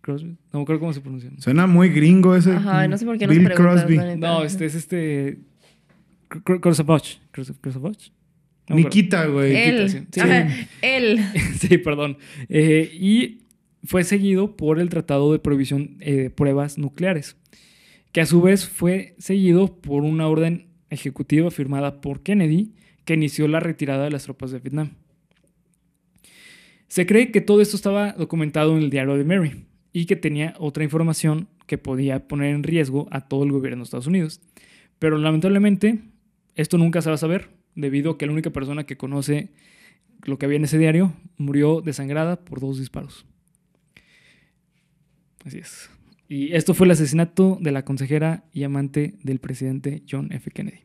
[0.06, 1.30] No me acuerdo cómo se pronuncia.
[1.38, 2.52] Suena muy gringo ese.
[2.52, 4.18] Ajá, no sé por qué no Bill se preguntas, Crosby.
[4.18, 5.38] No, este es este.
[6.28, 7.20] Kr- Kr- Krosovich.
[7.32, 8.12] Krosov- Krosovich.
[8.68, 8.76] No.
[8.76, 9.54] Nikita, güey.
[9.56, 9.90] Él.
[9.90, 10.00] sí.
[10.10, 10.20] Sí.
[10.20, 10.48] Ajá,
[10.82, 11.20] él.
[11.58, 12.18] sí, perdón.
[12.48, 13.42] Eh, y
[13.84, 17.36] fue seguido por el Tratado de Prohibición eh, de Pruebas Nucleares,
[18.12, 22.72] que a su vez fue seguido por una orden ejecutiva firmada por Kennedy
[23.04, 24.90] que inició la retirada de las tropas de Vietnam.
[26.88, 29.64] Se cree que todo esto estaba documentado en el diario de Mary
[29.98, 33.84] y que tenía otra información que podía poner en riesgo a todo el gobierno de
[33.84, 34.42] Estados Unidos.
[34.98, 36.00] Pero lamentablemente
[36.54, 39.48] esto nunca se va a saber debido a que la única persona que conoce
[40.24, 43.24] lo que había en ese diario murió desangrada por dos disparos.
[45.46, 45.88] Así es.
[46.28, 50.50] Y esto fue el asesinato de la consejera y amante del presidente John F.
[50.50, 50.80] Kennedy.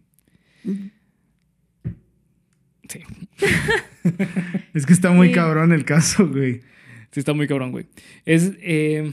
[2.87, 2.99] Sí,
[4.73, 5.33] Es que está muy Sí.
[5.33, 6.61] cabrón el caso, güey.
[7.11, 7.85] Sí está muy cabrón, güey.
[8.25, 8.53] Es...
[8.61, 9.11] eh,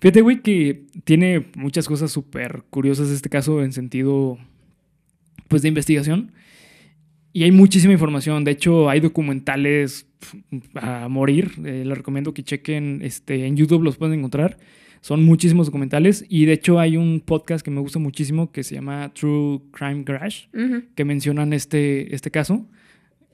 [0.00, 4.38] Fíjate, güey, que tiene muchas cosas súper curiosas este caso en sentido,
[5.46, 6.32] pues, de investigación.
[7.34, 8.42] Y hay muchísima información.
[8.44, 10.06] De hecho, hay documentales
[10.74, 11.52] a morir.
[11.64, 14.56] Eh, les recomiendo que chequen este, en YouTube, los pueden encontrar.
[15.02, 16.24] Son muchísimos documentales.
[16.30, 20.02] Y de hecho, hay un podcast que me gusta muchísimo que se llama True Crime
[20.04, 20.82] Garage Ujú.
[20.94, 22.66] que mencionan este, este caso.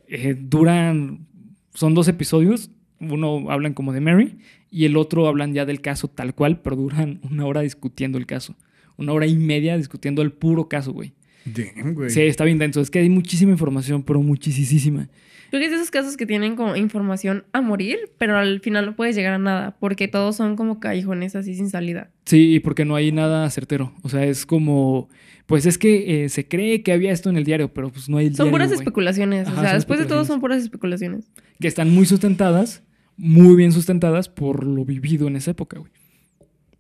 [0.09, 1.27] Eh, duran,
[1.75, 2.71] son dos episodios,
[3.01, 4.39] uno hablan como de Mary
[4.71, 8.27] y el otro hablan ya del caso tal cual, pero duran una hora discutiendo el
[8.27, 8.57] caso.
[8.97, 11.13] Una hora y media discutiendo el puro caso, güey.
[11.45, 12.11] Damn, güey.
[12.11, 12.81] Sí, está bien denso.
[12.81, 15.09] Es que hay muchísima información, pero muchísima.
[15.51, 18.85] Creo que es de esos casos que tienen como información a morir, pero al final
[18.87, 22.11] no puedes llegar a nada, porque todos son como callejones así sin salida.
[22.25, 23.93] Sí, y porque no hay nada certero.
[24.03, 25.09] O sea, es como,
[25.47, 28.17] pues es que eh, se cree que había esto en el diario, pero pues no
[28.19, 28.81] hay el Son diario, puras güey.
[28.81, 29.47] especulaciones.
[29.47, 31.31] Ajá, o sea, después de todo son puras especulaciones.
[31.61, 32.83] Que están muy sustentadas,
[33.17, 35.93] muy bien sustentadas por lo vivido en esa época, güey.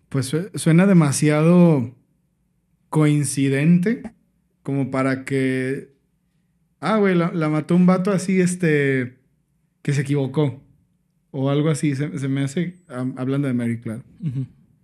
[0.08, 1.94] Pues su- suena demasiado
[2.90, 4.02] coincidente
[4.62, 5.94] como para que...
[6.80, 9.18] Ah, güey, la, la mató un vato así, este...
[9.82, 10.62] que se equivocó.
[11.30, 12.76] O algo así, se, se me hace...
[13.16, 14.02] hablando de Mary, claro.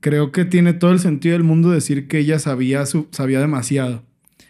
[0.01, 4.03] Creo que tiene todo el sentido del mundo decir que ella sabía, su, sabía demasiado.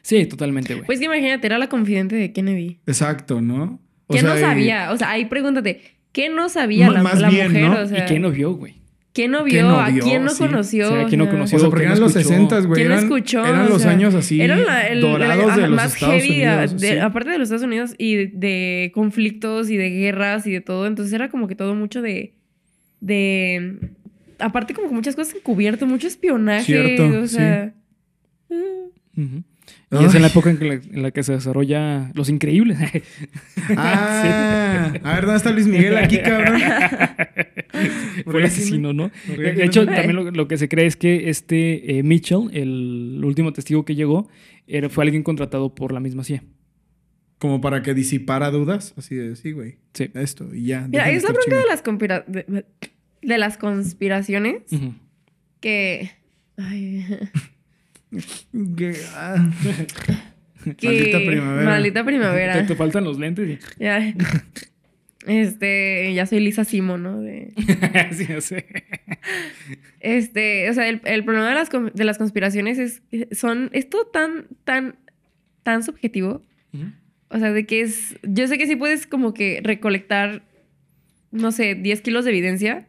[0.03, 0.87] Sí, totalmente, güey.
[0.87, 2.81] Pues que imagínate, era la confidente de Kennedy.
[2.87, 3.81] Exacto, ¿no?
[4.09, 4.91] O ¿Qué sea, no y- sabía?
[4.93, 5.81] O sea, ahí pregúntate,
[6.13, 7.71] ¿qué no sabía M- la, más la bien, mujer?
[7.71, 7.81] ¿no?
[7.81, 8.75] O sea, ¿Y quién no vio, güey?
[9.15, 9.69] ¿quién no ¿Quién vio?
[9.69, 10.05] no ¿A vio?
[10.05, 10.39] quién no Sí.
[10.39, 10.87] conoció?
[10.91, 11.57] O sea, ¿quién no conoció?
[11.59, 12.29] O sea, que porque eran los escuchó.
[12.31, 12.73] 60, güey.
[12.81, 13.45] ¿Quién Eran, escuchó?
[13.45, 16.23] eran O los sea, años así Era la, el- dorados la- de los más Estados
[16.23, 16.81] heavy, a- Unidos.
[16.81, 16.99] de- sí.
[16.99, 20.87] aparte de los Estados Unidos y de, de conflictos y de guerras y de todo.
[20.87, 22.33] Entonces era como que todo mucho de.
[23.01, 23.79] de
[24.39, 26.65] aparte, como que muchas cosas encubierto, mucho espionaje.
[26.65, 27.75] Cierto, o sea.
[29.91, 32.79] Y es en la época en, que la, en la que se desarrolla Los Increíbles.
[33.77, 36.61] Ah, a ver, ¿dónde está Luis Miguel aquí, cabrón?
[38.25, 39.11] Fue el asesino, ¿no?
[39.27, 42.51] ¿Por qué De hecho, también lo, lo que se cree es que este eh, Mitchell,
[42.53, 44.29] el último testigo que llegó,
[44.67, 46.43] era, fue alguien contratado por la misma CIA.
[47.39, 48.95] Como para que disipara dudas.
[48.97, 49.77] Así de, sí, güey.
[49.95, 50.11] Sí.
[50.15, 50.87] Esto, y ya.
[50.89, 52.65] Mira, es la bronca de las, conspira- de,
[53.23, 54.63] de las conspiraciones
[55.61, 56.11] que.
[56.57, 57.05] ay,
[58.77, 59.37] Que, ah,
[60.83, 61.65] Maldita primavera.
[61.71, 62.53] Maldita primavera.
[62.55, 63.49] Te, te faltan los lentes.
[63.49, 64.15] y- Ya.
[65.27, 67.21] Este, ya soy Lisa Simo, ¿no?
[67.21, 67.53] De,
[68.13, 68.67] sí, ya sé.
[70.01, 74.07] este, o sea, el, el problema de las, de las conspiraciones es, son, es todo
[74.07, 74.97] tan, tan,
[75.63, 76.43] tan subjetivo.
[77.29, 80.43] O sea, de que es, yo sé que sí puedes como que recolectar,
[81.31, 82.87] no sé, 10 kilos de evidencia,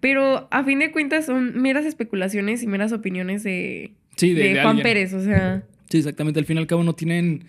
[0.00, 4.48] pero a fin de cuentas son meras especulaciones y meras opiniones de, Sí, de, de
[4.48, 4.82] de Juan alguien.
[4.82, 6.38] Pérez, o sea, Sí, exactamente.
[6.38, 7.44] Al fin y al cabo no tienen...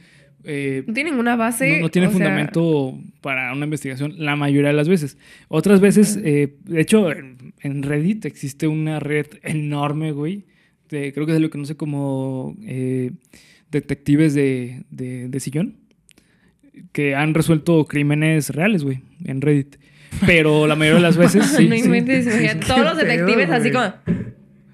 [0.46, 1.78] eh, no tiene ninguna base.
[1.78, 5.18] no, no tiene o sea, fundamento para una investigación la mayoría de las veces.
[5.50, 10.46] Otras veces, eh, de hecho, en, en Reddit existe una red enorme, güey.
[10.90, 13.12] de- creo que es lo que no sé como eh,
[13.72, 15.76] detectives de, de, de sillón.
[16.94, 19.76] que han resuelto crímenes reales, güey, en Reddit.
[20.26, 21.68] Pero la mayoría de las veces sí.
[21.68, 21.82] no sí.
[21.84, 22.26] inventes,
[22.66, 23.74] todos los ¿Qué pedo, detectives así güey?
[24.06, 24.29] como...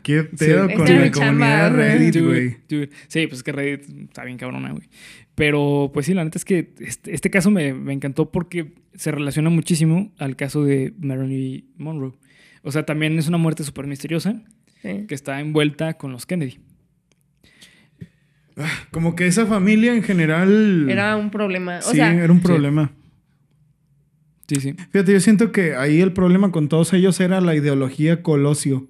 [0.06, 1.74] ¿Qué pedo con la comunidad.
[1.74, 2.58] Reddit, güey?
[3.08, 4.88] Sí, pues es que Reddit está bien cabrona, güey.
[5.34, 9.10] Pero pues sí, la neta es que este, este caso me, me encantó porque se
[9.10, 12.14] relaciona muchísimo al caso de Marilyn Monroe.
[12.62, 14.44] O sea, también es una muerte súper misteriosa
[14.84, 15.06] Sí.
[15.08, 16.60] que está envuelta con los Kennedy.
[18.92, 20.88] Como que esa familia en general...
[20.88, 21.80] Era un problema.
[21.80, 22.92] O sí, sea, era un problema.
[24.48, 24.76] Sí, sí.
[24.92, 28.88] Fíjate, yo siento que ahí el problema con todos ellos era la ideología Colosio.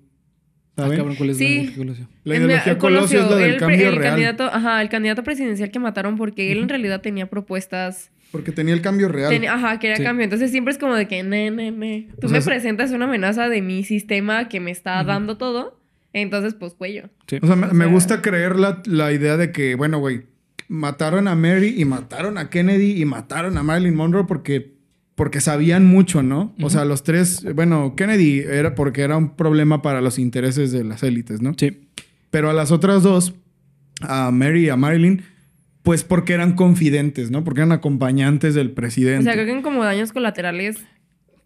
[0.78, 1.45] Ah, ¿cuál es la Sí.
[1.45, 2.07] ideología Colosio?
[2.26, 4.09] La el- ideología el Colosio es la del el, cambio el real.
[4.11, 8.11] Candidato, ajá, el candidato presidencial que mataron porque él en realidad tenía propuestas.
[8.32, 9.34] Porque tenía el cambio real.
[9.47, 10.03] ajá, quería Sí.
[10.03, 10.26] cambio.
[10.26, 12.09] Entonces siempre es como de que, ne, ne, ne.
[12.19, 15.38] Tú O sea, me se- presentas una amenaza de mi sistema que me está dando
[15.38, 15.80] todo.
[16.11, 17.09] Entonces, pues cuello.
[17.28, 17.38] Sí.
[17.41, 20.23] O sea, me, O me gusta creer la, la idea de que, bueno, güey,
[20.67, 24.74] mataron a Mary y mataron a Kennedy y mataron a Marilyn Monroe porque,
[25.16, 26.53] porque sabían mucho, ¿no?
[26.61, 30.84] O sea, los tres, bueno, Kennedy era porque era un problema para los intereses de
[30.84, 31.53] las élites, ¿no?
[31.57, 31.88] Sí.
[32.32, 33.34] Pero a las otras dos,
[34.01, 35.22] a Mary y a Marilyn,
[35.84, 37.43] pues porque eran confidentes, ¿no?
[37.45, 39.20] Porque eran acompañantes del presidente.
[39.22, 40.78] O sea, creo que como daños colaterales,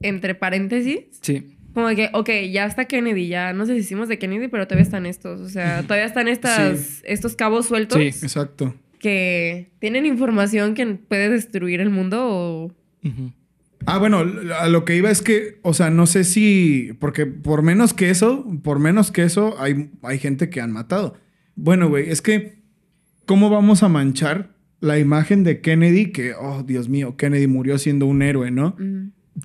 [0.01, 1.57] entre paréntesis, Sí.
[1.74, 5.05] como de que, ok, ya está Kennedy, ya nos deshicimos de Kennedy, pero todavía están
[5.05, 5.41] estos.
[5.41, 8.07] O sea, todavía están estas, estos cabos sueltos Sí.
[8.26, 8.74] Exacto.
[8.97, 12.65] que tienen información que puede destruir el mundo o.
[13.03, 13.32] Ujú.
[13.86, 14.23] Ah, bueno,
[14.59, 18.09] a lo que iba es que, o sea, no sé si, porque por menos que
[18.09, 21.15] eso, por menos que eso, hay, hay gente que han matado.
[21.55, 22.61] Bueno, güey, es que,
[23.25, 26.11] ¿cómo vamos a manchar la imagen de Kennedy?
[26.11, 28.75] Que, oh, Dios mío, Kennedy murió siendo un héroe, ¿no?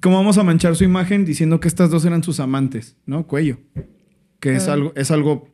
[0.02, 3.26] ¿Cómo vamos a manchar su imagen diciendo que estas dos eran sus amantes, ¿no?
[3.28, 3.58] Cuello.
[4.40, 4.72] Que es Ah.
[4.74, 5.48] algo, es algo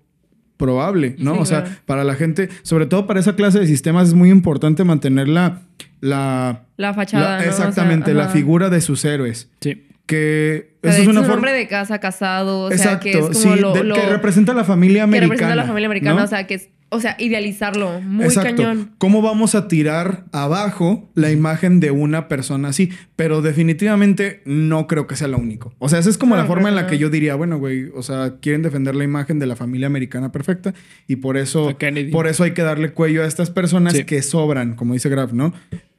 [0.61, 1.35] probable, ¿no?
[1.35, 1.77] Sí, o sea, claro.
[1.87, 5.63] para la gente, sobre todo para esa clase de sistemas, es muy importante mantener la,
[6.01, 7.25] la, La fachada.
[7.25, 7.39] la- ¿no?
[7.39, 9.49] O sea, exactamente, la figura de sus héroes.
[9.61, 9.87] Sí.
[10.07, 11.35] Que eso es una un forma.
[11.37, 14.53] hombre de casa casado, o sea, que es como sí, lo, de- lo- que representa
[14.53, 15.29] a la familia que americana.
[15.33, 16.25] representa a la familia americana, ¿no?
[16.25, 18.57] o sea, que es, o sea, idealizarlo, muy Exacto.
[18.57, 18.91] cañón.
[18.99, 22.91] ¿Cómo vamos a tirar abajo la imagen de una persona así?
[23.15, 25.73] Pero definitivamente no creo que sea lo único.
[25.79, 27.59] O sea, esa es como No, la forma no, en la que yo diría, bueno,
[27.59, 30.75] güey, o sea, quieren defender la imagen de la familia americana perfecta
[31.07, 31.77] y por eso,
[32.11, 34.05] por eso hay que darle cuello a estas personas Sí.
[34.05, 35.53] que sobran, como dice Graf, ¿no?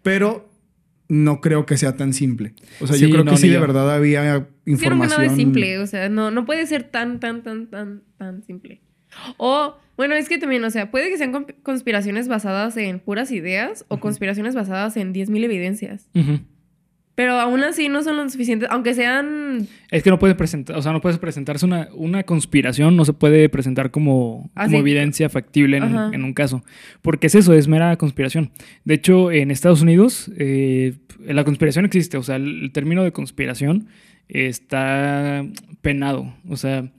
[0.03, 0.49] Pero
[1.11, 2.53] no creo que sea tan simple.
[2.79, 5.09] O sea, yo creo no, que sí de verdad había Sí, creo que información.
[5.09, 8.79] nada es simple, o sea, no, no puede ser tan, tan, tan, tan, tan simple.
[9.35, 13.83] O, bueno, es que también, o sea, puede que sean conspiraciones basadas en puras ideas
[13.89, 16.07] o conspiraciones basadas en 10.000 evidencias.
[17.13, 20.81] Pero aún así no son lo suficientes, aunque sean Es que no puede presentar, o
[20.81, 25.77] sea, no puede presentarse una, una conspiración, no se puede presentar como, como evidencia factible
[25.77, 26.63] en, un- en un caso.
[27.01, 28.51] Porque es eso, es mera conspiración.
[28.85, 33.11] De hecho, en Estados Unidos, eh, la conspiración existe, o sea, el, el término de
[33.11, 33.87] conspiración
[34.29, 35.45] está
[35.81, 36.33] penado.
[36.49, 36.91] O sea,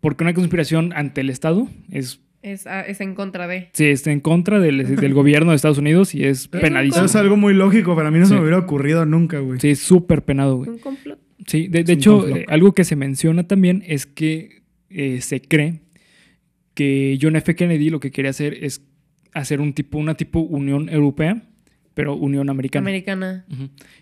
[0.00, 3.68] porque una conspiración ante el Estado es, es, ah, es en contra de.
[3.72, 7.04] sí, está en contra del, del gobierno de Estados Unidos y es penadísimo.
[7.04, 7.96] Eso es algo muy lógico.
[7.96, 9.60] Para mí no se me hubiera ocurrido nunca, güey.
[9.60, 10.70] Sí, es súper penado, güey.
[10.70, 11.18] Un complot.
[11.46, 15.80] Sí, de, hecho, eh, algo que se menciona también es que eh, se cree
[16.74, 17.54] que John F.
[17.54, 18.82] Kennedy lo que quería hacer es
[19.32, 21.42] hacer un tipo, una tipo Unión Europea,
[21.94, 22.84] pero Unión Americana.
[22.84, 23.46] Americana.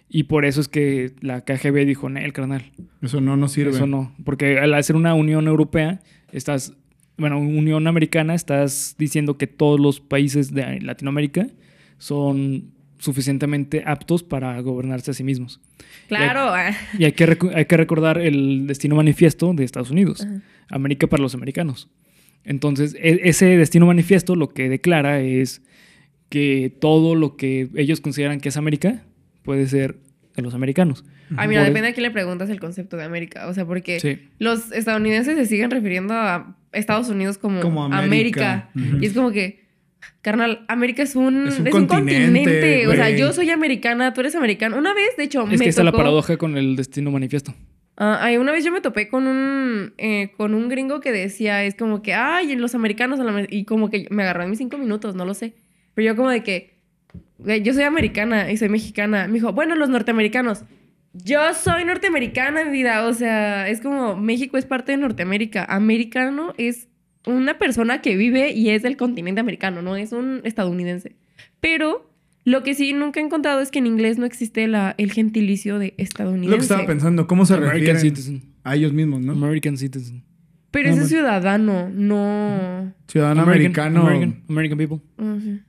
[0.09, 3.70] Y por eso es que la KGB dijo, el carnal, Eso no nos sirve.
[3.70, 4.14] eso no.
[4.24, 6.01] Porque al hacer una Unión Europea,
[6.32, 6.74] estás,
[7.17, 11.49] bueno, Unión Americana, estás diciendo que todos los países de Latinoamérica
[11.99, 15.61] son suficientemente aptos para gobernarse a sí mismos.
[16.09, 16.41] Claro.
[16.55, 16.75] ah.
[16.99, 20.23] Y hay que, hay que recordar el destino manifiesto de Estados Unidos.
[20.23, 20.43] Ajá.
[20.69, 21.89] América para los americanos.
[22.45, 25.62] Entonces, e- ese destino manifiesto lo que declara es
[26.29, 29.03] que todo lo que ellos consideran que es América
[29.43, 29.99] puede ser
[30.35, 31.05] de los americanos.
[31.37, 33.49] Ay, mira, Por- depende a quién le preguntas el concepto de América.
[33.49, 34.18] O sea, porque Sí.
[34.39, 38.68] los estadounidenses se siguen refiriendo a Estados Unidos como, Como América.
[38.74, 38.91] América.
[38.93, 39.03] Ujú.
[39.03, 39.64] Y es como que,
[40.22, 42.87] carnal, América es un, Es es un un continente, continente.
[42.89, 44.77] O sea, yo soy americana, tú eres americano.
[44.79, 47.55] Una vez, de hecho, Es me que está la tocó- paradoja con el destino manifiesto.
[47.99, 51.64] Ah, ay, una vez yo me topé con un, eh, con un gringo que decía,
[51.64, 54.51] es como que, ay, los americanos, a la amer-", y como que me agarró en
[54.51, 55.55] mis cinco minutos, no lo sé.
[55.95, 56.74] Pero yo como de que,
[57.62, 59.27] yo soy americana y soy mexicana.
[59.29, 60.64] Me dijo, bueno, los norteamericanos.
[61.25, 63.07] Yo soy norteamericana, mi vida.
[63.07, 65.64] O sea, es como México es parte de Norteamérica.
[65.69, 66.89] Americano es
[67.27, 71.17] una persona que vive y es del continente americano, no es un estadounidense.
[71.61, 72.09] Pero
[72.45, 75.79] lo que sí nunca he encontrado es que en inglés no existe la, el gentilicio
[75.81, 76.51] de estadounidense.
[76.53, 78.43] Lo que estaba pensando, ¿cómo se American refieren citizen.
[78.62, 79.33] a ellos mismos, no?
[79.33, 80.23] American citizen.
[80.71, 81.09] Pero Ah, ese bueno.
[81.09, 82.93] ciudadano, no.
[83.09, 84.01] Ciudadano American- americano.
[84.07, 84.99] American, American people.
[85.41, 85.61] sé.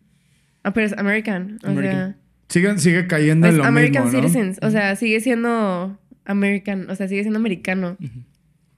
[0.63, 1.59] Ah, pero es American.
[1.63, 1.95] O American.
[1.95, 2.17] sea,
[2.49, 4.27] Sigue, sigue cayendo en lo American mismo, ¿no?
[4.27, 4.59] citizens.
[4.61, 6.89] O sea, sigue siendo American.
[6.89, 7.97] O sea, sigue siendo americano.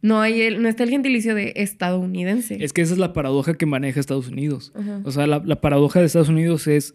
[0.01, 2.57] No hay el, no está el gentilicio de estadounidense.
[2.63, 4.72] Es que esa es la paradoja que maneja Estados Unidos.
[4.76, 5.01] Ajá.
[5.03, 6.93] O sea, la, la paradoja de Estados Unidos es,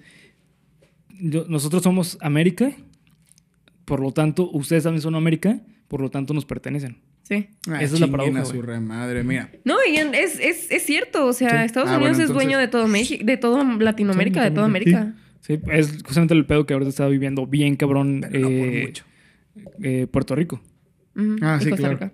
[1.21, 2.73] yo- nosotros somos América,
[3.85, 6.97] por lo tanto, ustedes también son América, por lo tanto nos pertenecen.
[7.25, 7.47] Sí.
[7.69, 9.51] Ah, Esa es la paradoja, su re madre, mira.
[9.65, 11.27] No, y en- es, es, es cierto.
[11.27, 11.57] O sea, Sí.
[11.67, 14.67] Estados Ah, Unidos bueno, es dueño de todo México, de todo Latinoamérica, Sí, de toda.
[14.67, 15.15] América.
[15.15, 18.85] Sí, es justamente el pedo que ahorita está viviendo bien cabrón Pero no por eh,
[18.87, 19.05] mucho.
[19.83, 20.61] eh, Puerto Rico.
[21.43, 22.11] Ah, y sí, claro.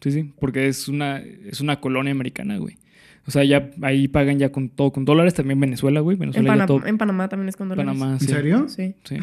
[0.00, 2.76] Sí, sí, porque es una, es una colonia americana, güey.
[3.24, 5.34] O sea, ya ahí pagan ya con todo, con dólares.
[5.34, 6.16] También Venezuela, güey.
[6.16, 6.84] En, Venezuela Pana- todo.
[6.86, 7.86] en Panamá también es con dólares.
[7.94, 8.26] Panamá, ¿En sí.
[8.26, 8.68] serio?
[8.68, 8.96] Sí.
[9.04, 9.16] Sí.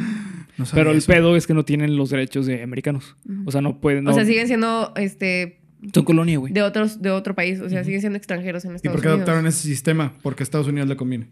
[0.58, 1.12] No Pero el eso.
[1.12, 3.18] pedo es que no tienen los derechos de americanos.
[3.46, 4.08] O sea, no pueden.
[4.08, 5.60] O sea, no- siguen siendo este
[5.94, 6.54] Son colonia, güey.
[6.54, 9.08] de otros de otro país, o sea, siguen siendo extranjeros en ¿Y Estados por qué
[9.10, 9.20] Unidos.
[9.28, 10.14] adoptaron ese sistema?
[10.22, 11.28] Porque a Estados Unidos le conviene.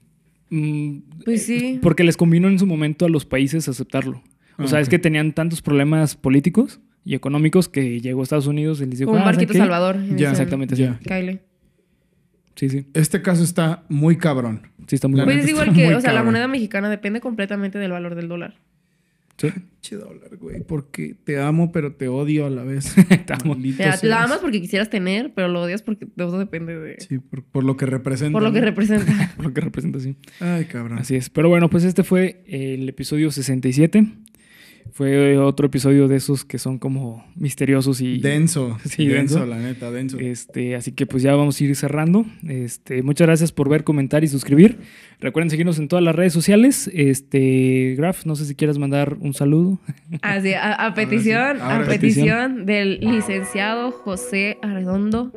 [0.50, 1.80] Mm, Pues sí.
[1.82, 4.22] Porque les convino en su momento a los países aceptarlo.
[4.58, 8.48] O Ah, sea, es que tenían tantos problemas políticos y económicos que llegó a Estados
[8.48, 9.12] Unidos y les dijo.
[9.12, 9.60] Como un "Ah, ¿saben barquito qué?".
[9.60, 9.96] Salvador.
[10.10, 10.82] Ya, ese- Exactamente, sí.
[10.84, 11.00] Ya.
[11.00, 11.42] Kyle.
[12.56, 12.88] Sí, sí.
[12.96, 14.64] Este caso está muy cabrón.
[14.88, 15.40] Sí, está muy Pues bueno.
[15.42, 16.26] es neta igual que, o sea, la cabrón.
[16.26, 18.56] moneda mexicana depende completamente del valor del dólar.
[19.38, 19.50] Sí.
[19.88, 20.64] Che dólar, güey.
[20.64, 22.94] Porque te amo, pero te odio a la vez.
[23.26, 23.54] Te amo.
[23.54, 27.00] Maldito Mira, la amas porque quisieras tener, pero lo odias porque todo depende de...
[27.00, 28.34] Sí, por, por lo que representa.
[28.34, 29.34] por lo que representa.
[29.38, 30.18] Por lo que representa, sí.
[30.42, 30.98] Ay, cabrón.
[31.00, 31.30] Así es.
[31.30, 34.06] Pero bueno, pues este fue el episodio 67.
[34.94, 38.20] Fue otro episodio de esos que son como misteriosos y...
[38.20, 38.78] Denso.
[38.86, 39.46] Sí, denso, denso.
[39.46, 40.18] la neta, denso.
[40.20, 42.26] Este, así que pues ya vamos a ir cerrando.
[42.48, 44.80] Este, muchas gracias por ver, comentar y suscribir.
[45.20, 46.90] Recuerden seguirnos en todas las redes sociales.
[46.94, 49.80] Este, Graf, no sé si quieras mandar un saludo.
[50.22, 55.32] Así, a, a petición, a petición del licenciado José Arredondo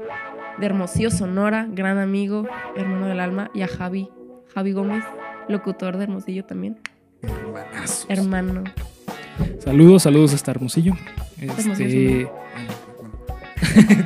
[0.61, 2.47] de Hermosillo, Sonora, gran amigo,
[2.77, 4.09] hermano del alma, y a Javi,
[4.55, 5.05] Javi Gómez,
[5.49, 6.79] locutor de Hermosillo también,
[7.23, 8.07] Hermanazos.
[8.09, 8.65] hermano.
[9.65, 10.95] Saludos, saludos hasta Hermosillo.
[11.41, 12.33] Este, Hermosillo,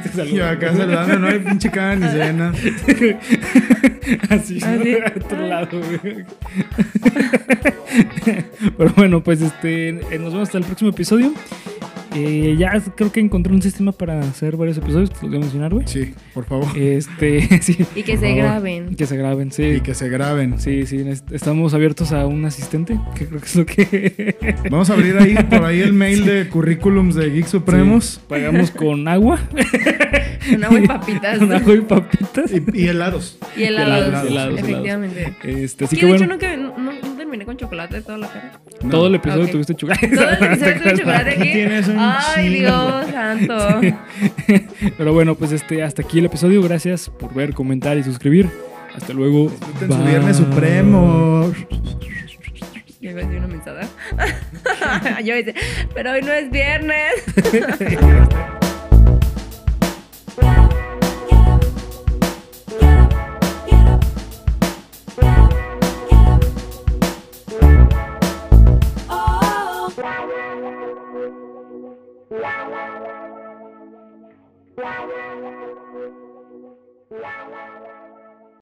[0.02, 0.36] te saludo.
[0.36, 2.52] Yo acá saludando, no hay pinche cara ni cena.
[4.30, 4.94] Así, Ah, sí.
[4.96, 6.24] a otro lado, güey.
[8.76, 11.32] Pero bueno, pues este, nos vemos hasta el próximo episodio.
[12.14, 15.40] Eh, ya creo que encontré un sistema para hacer varios episodios, te lo voy a
[15.40, 15.86] mencionar, güey.
[15.88, 16.66] Sí, por favor.
[16.76, 17.78] Este, sí.
[17.96, 18.36] Y que Por se favor.
[18.36, 18.94] graben.
[18.94, 19.62] Que se graben, sí.
[19.64, 20.58] Y que se graben.
[20.60, 24.36] Sí, sí, est- estamos abiertos a un asistente, que creo que es lo que
[24.70, 28.04] Vamos a abrir ahí por ahí el mail de currículums de Geek Supremos.
[28.04, 29.40] Sí, pagamos con agua,
[30.50, 31.38] Con agua y papitas.
[31.38, 32.50] con agua y papitas.
[32.52, 33.38] Y, y helados.
[33.56, 34.06] Y helados.
[34.08, 35.34] helados, helados, efectivamente.
[35.42, 38.18] Este, así Sí, que de bueno, hecho no, que, no, no terminé con chocolate toda
[38.18, 38.60] la cara.
[38.82, 38.90] No.
[38.90, 39.50] todo el episodio Ok.
[39.50, 39.98] tuviste chugar.
[39.98, 41.52] Todo el episodio tuve chocolate aquí.
[41.52, 42.48] Tienes un Ay.
[42.60, 43.80] Dios santo.
[44.98, 46.62] Pero bueno, pues este, hasta aquí el episodio.
[46.62, 48.48] Gracias por ver, comentar y suscribir.
[48.96, 49.48] Hasta luego.
[49.50, 51.52] Disfruten su Viernes Supremo.
[53.00, 53.88] Yo iba a decir una mensada.
[55.24, 55.54] Yo decir,
[55.92, 57.14] pero hoy no es viernes.
[72.44, 72.70] Wow,
[74.76, 75.08] wow,
[77.10, 78.03] wow.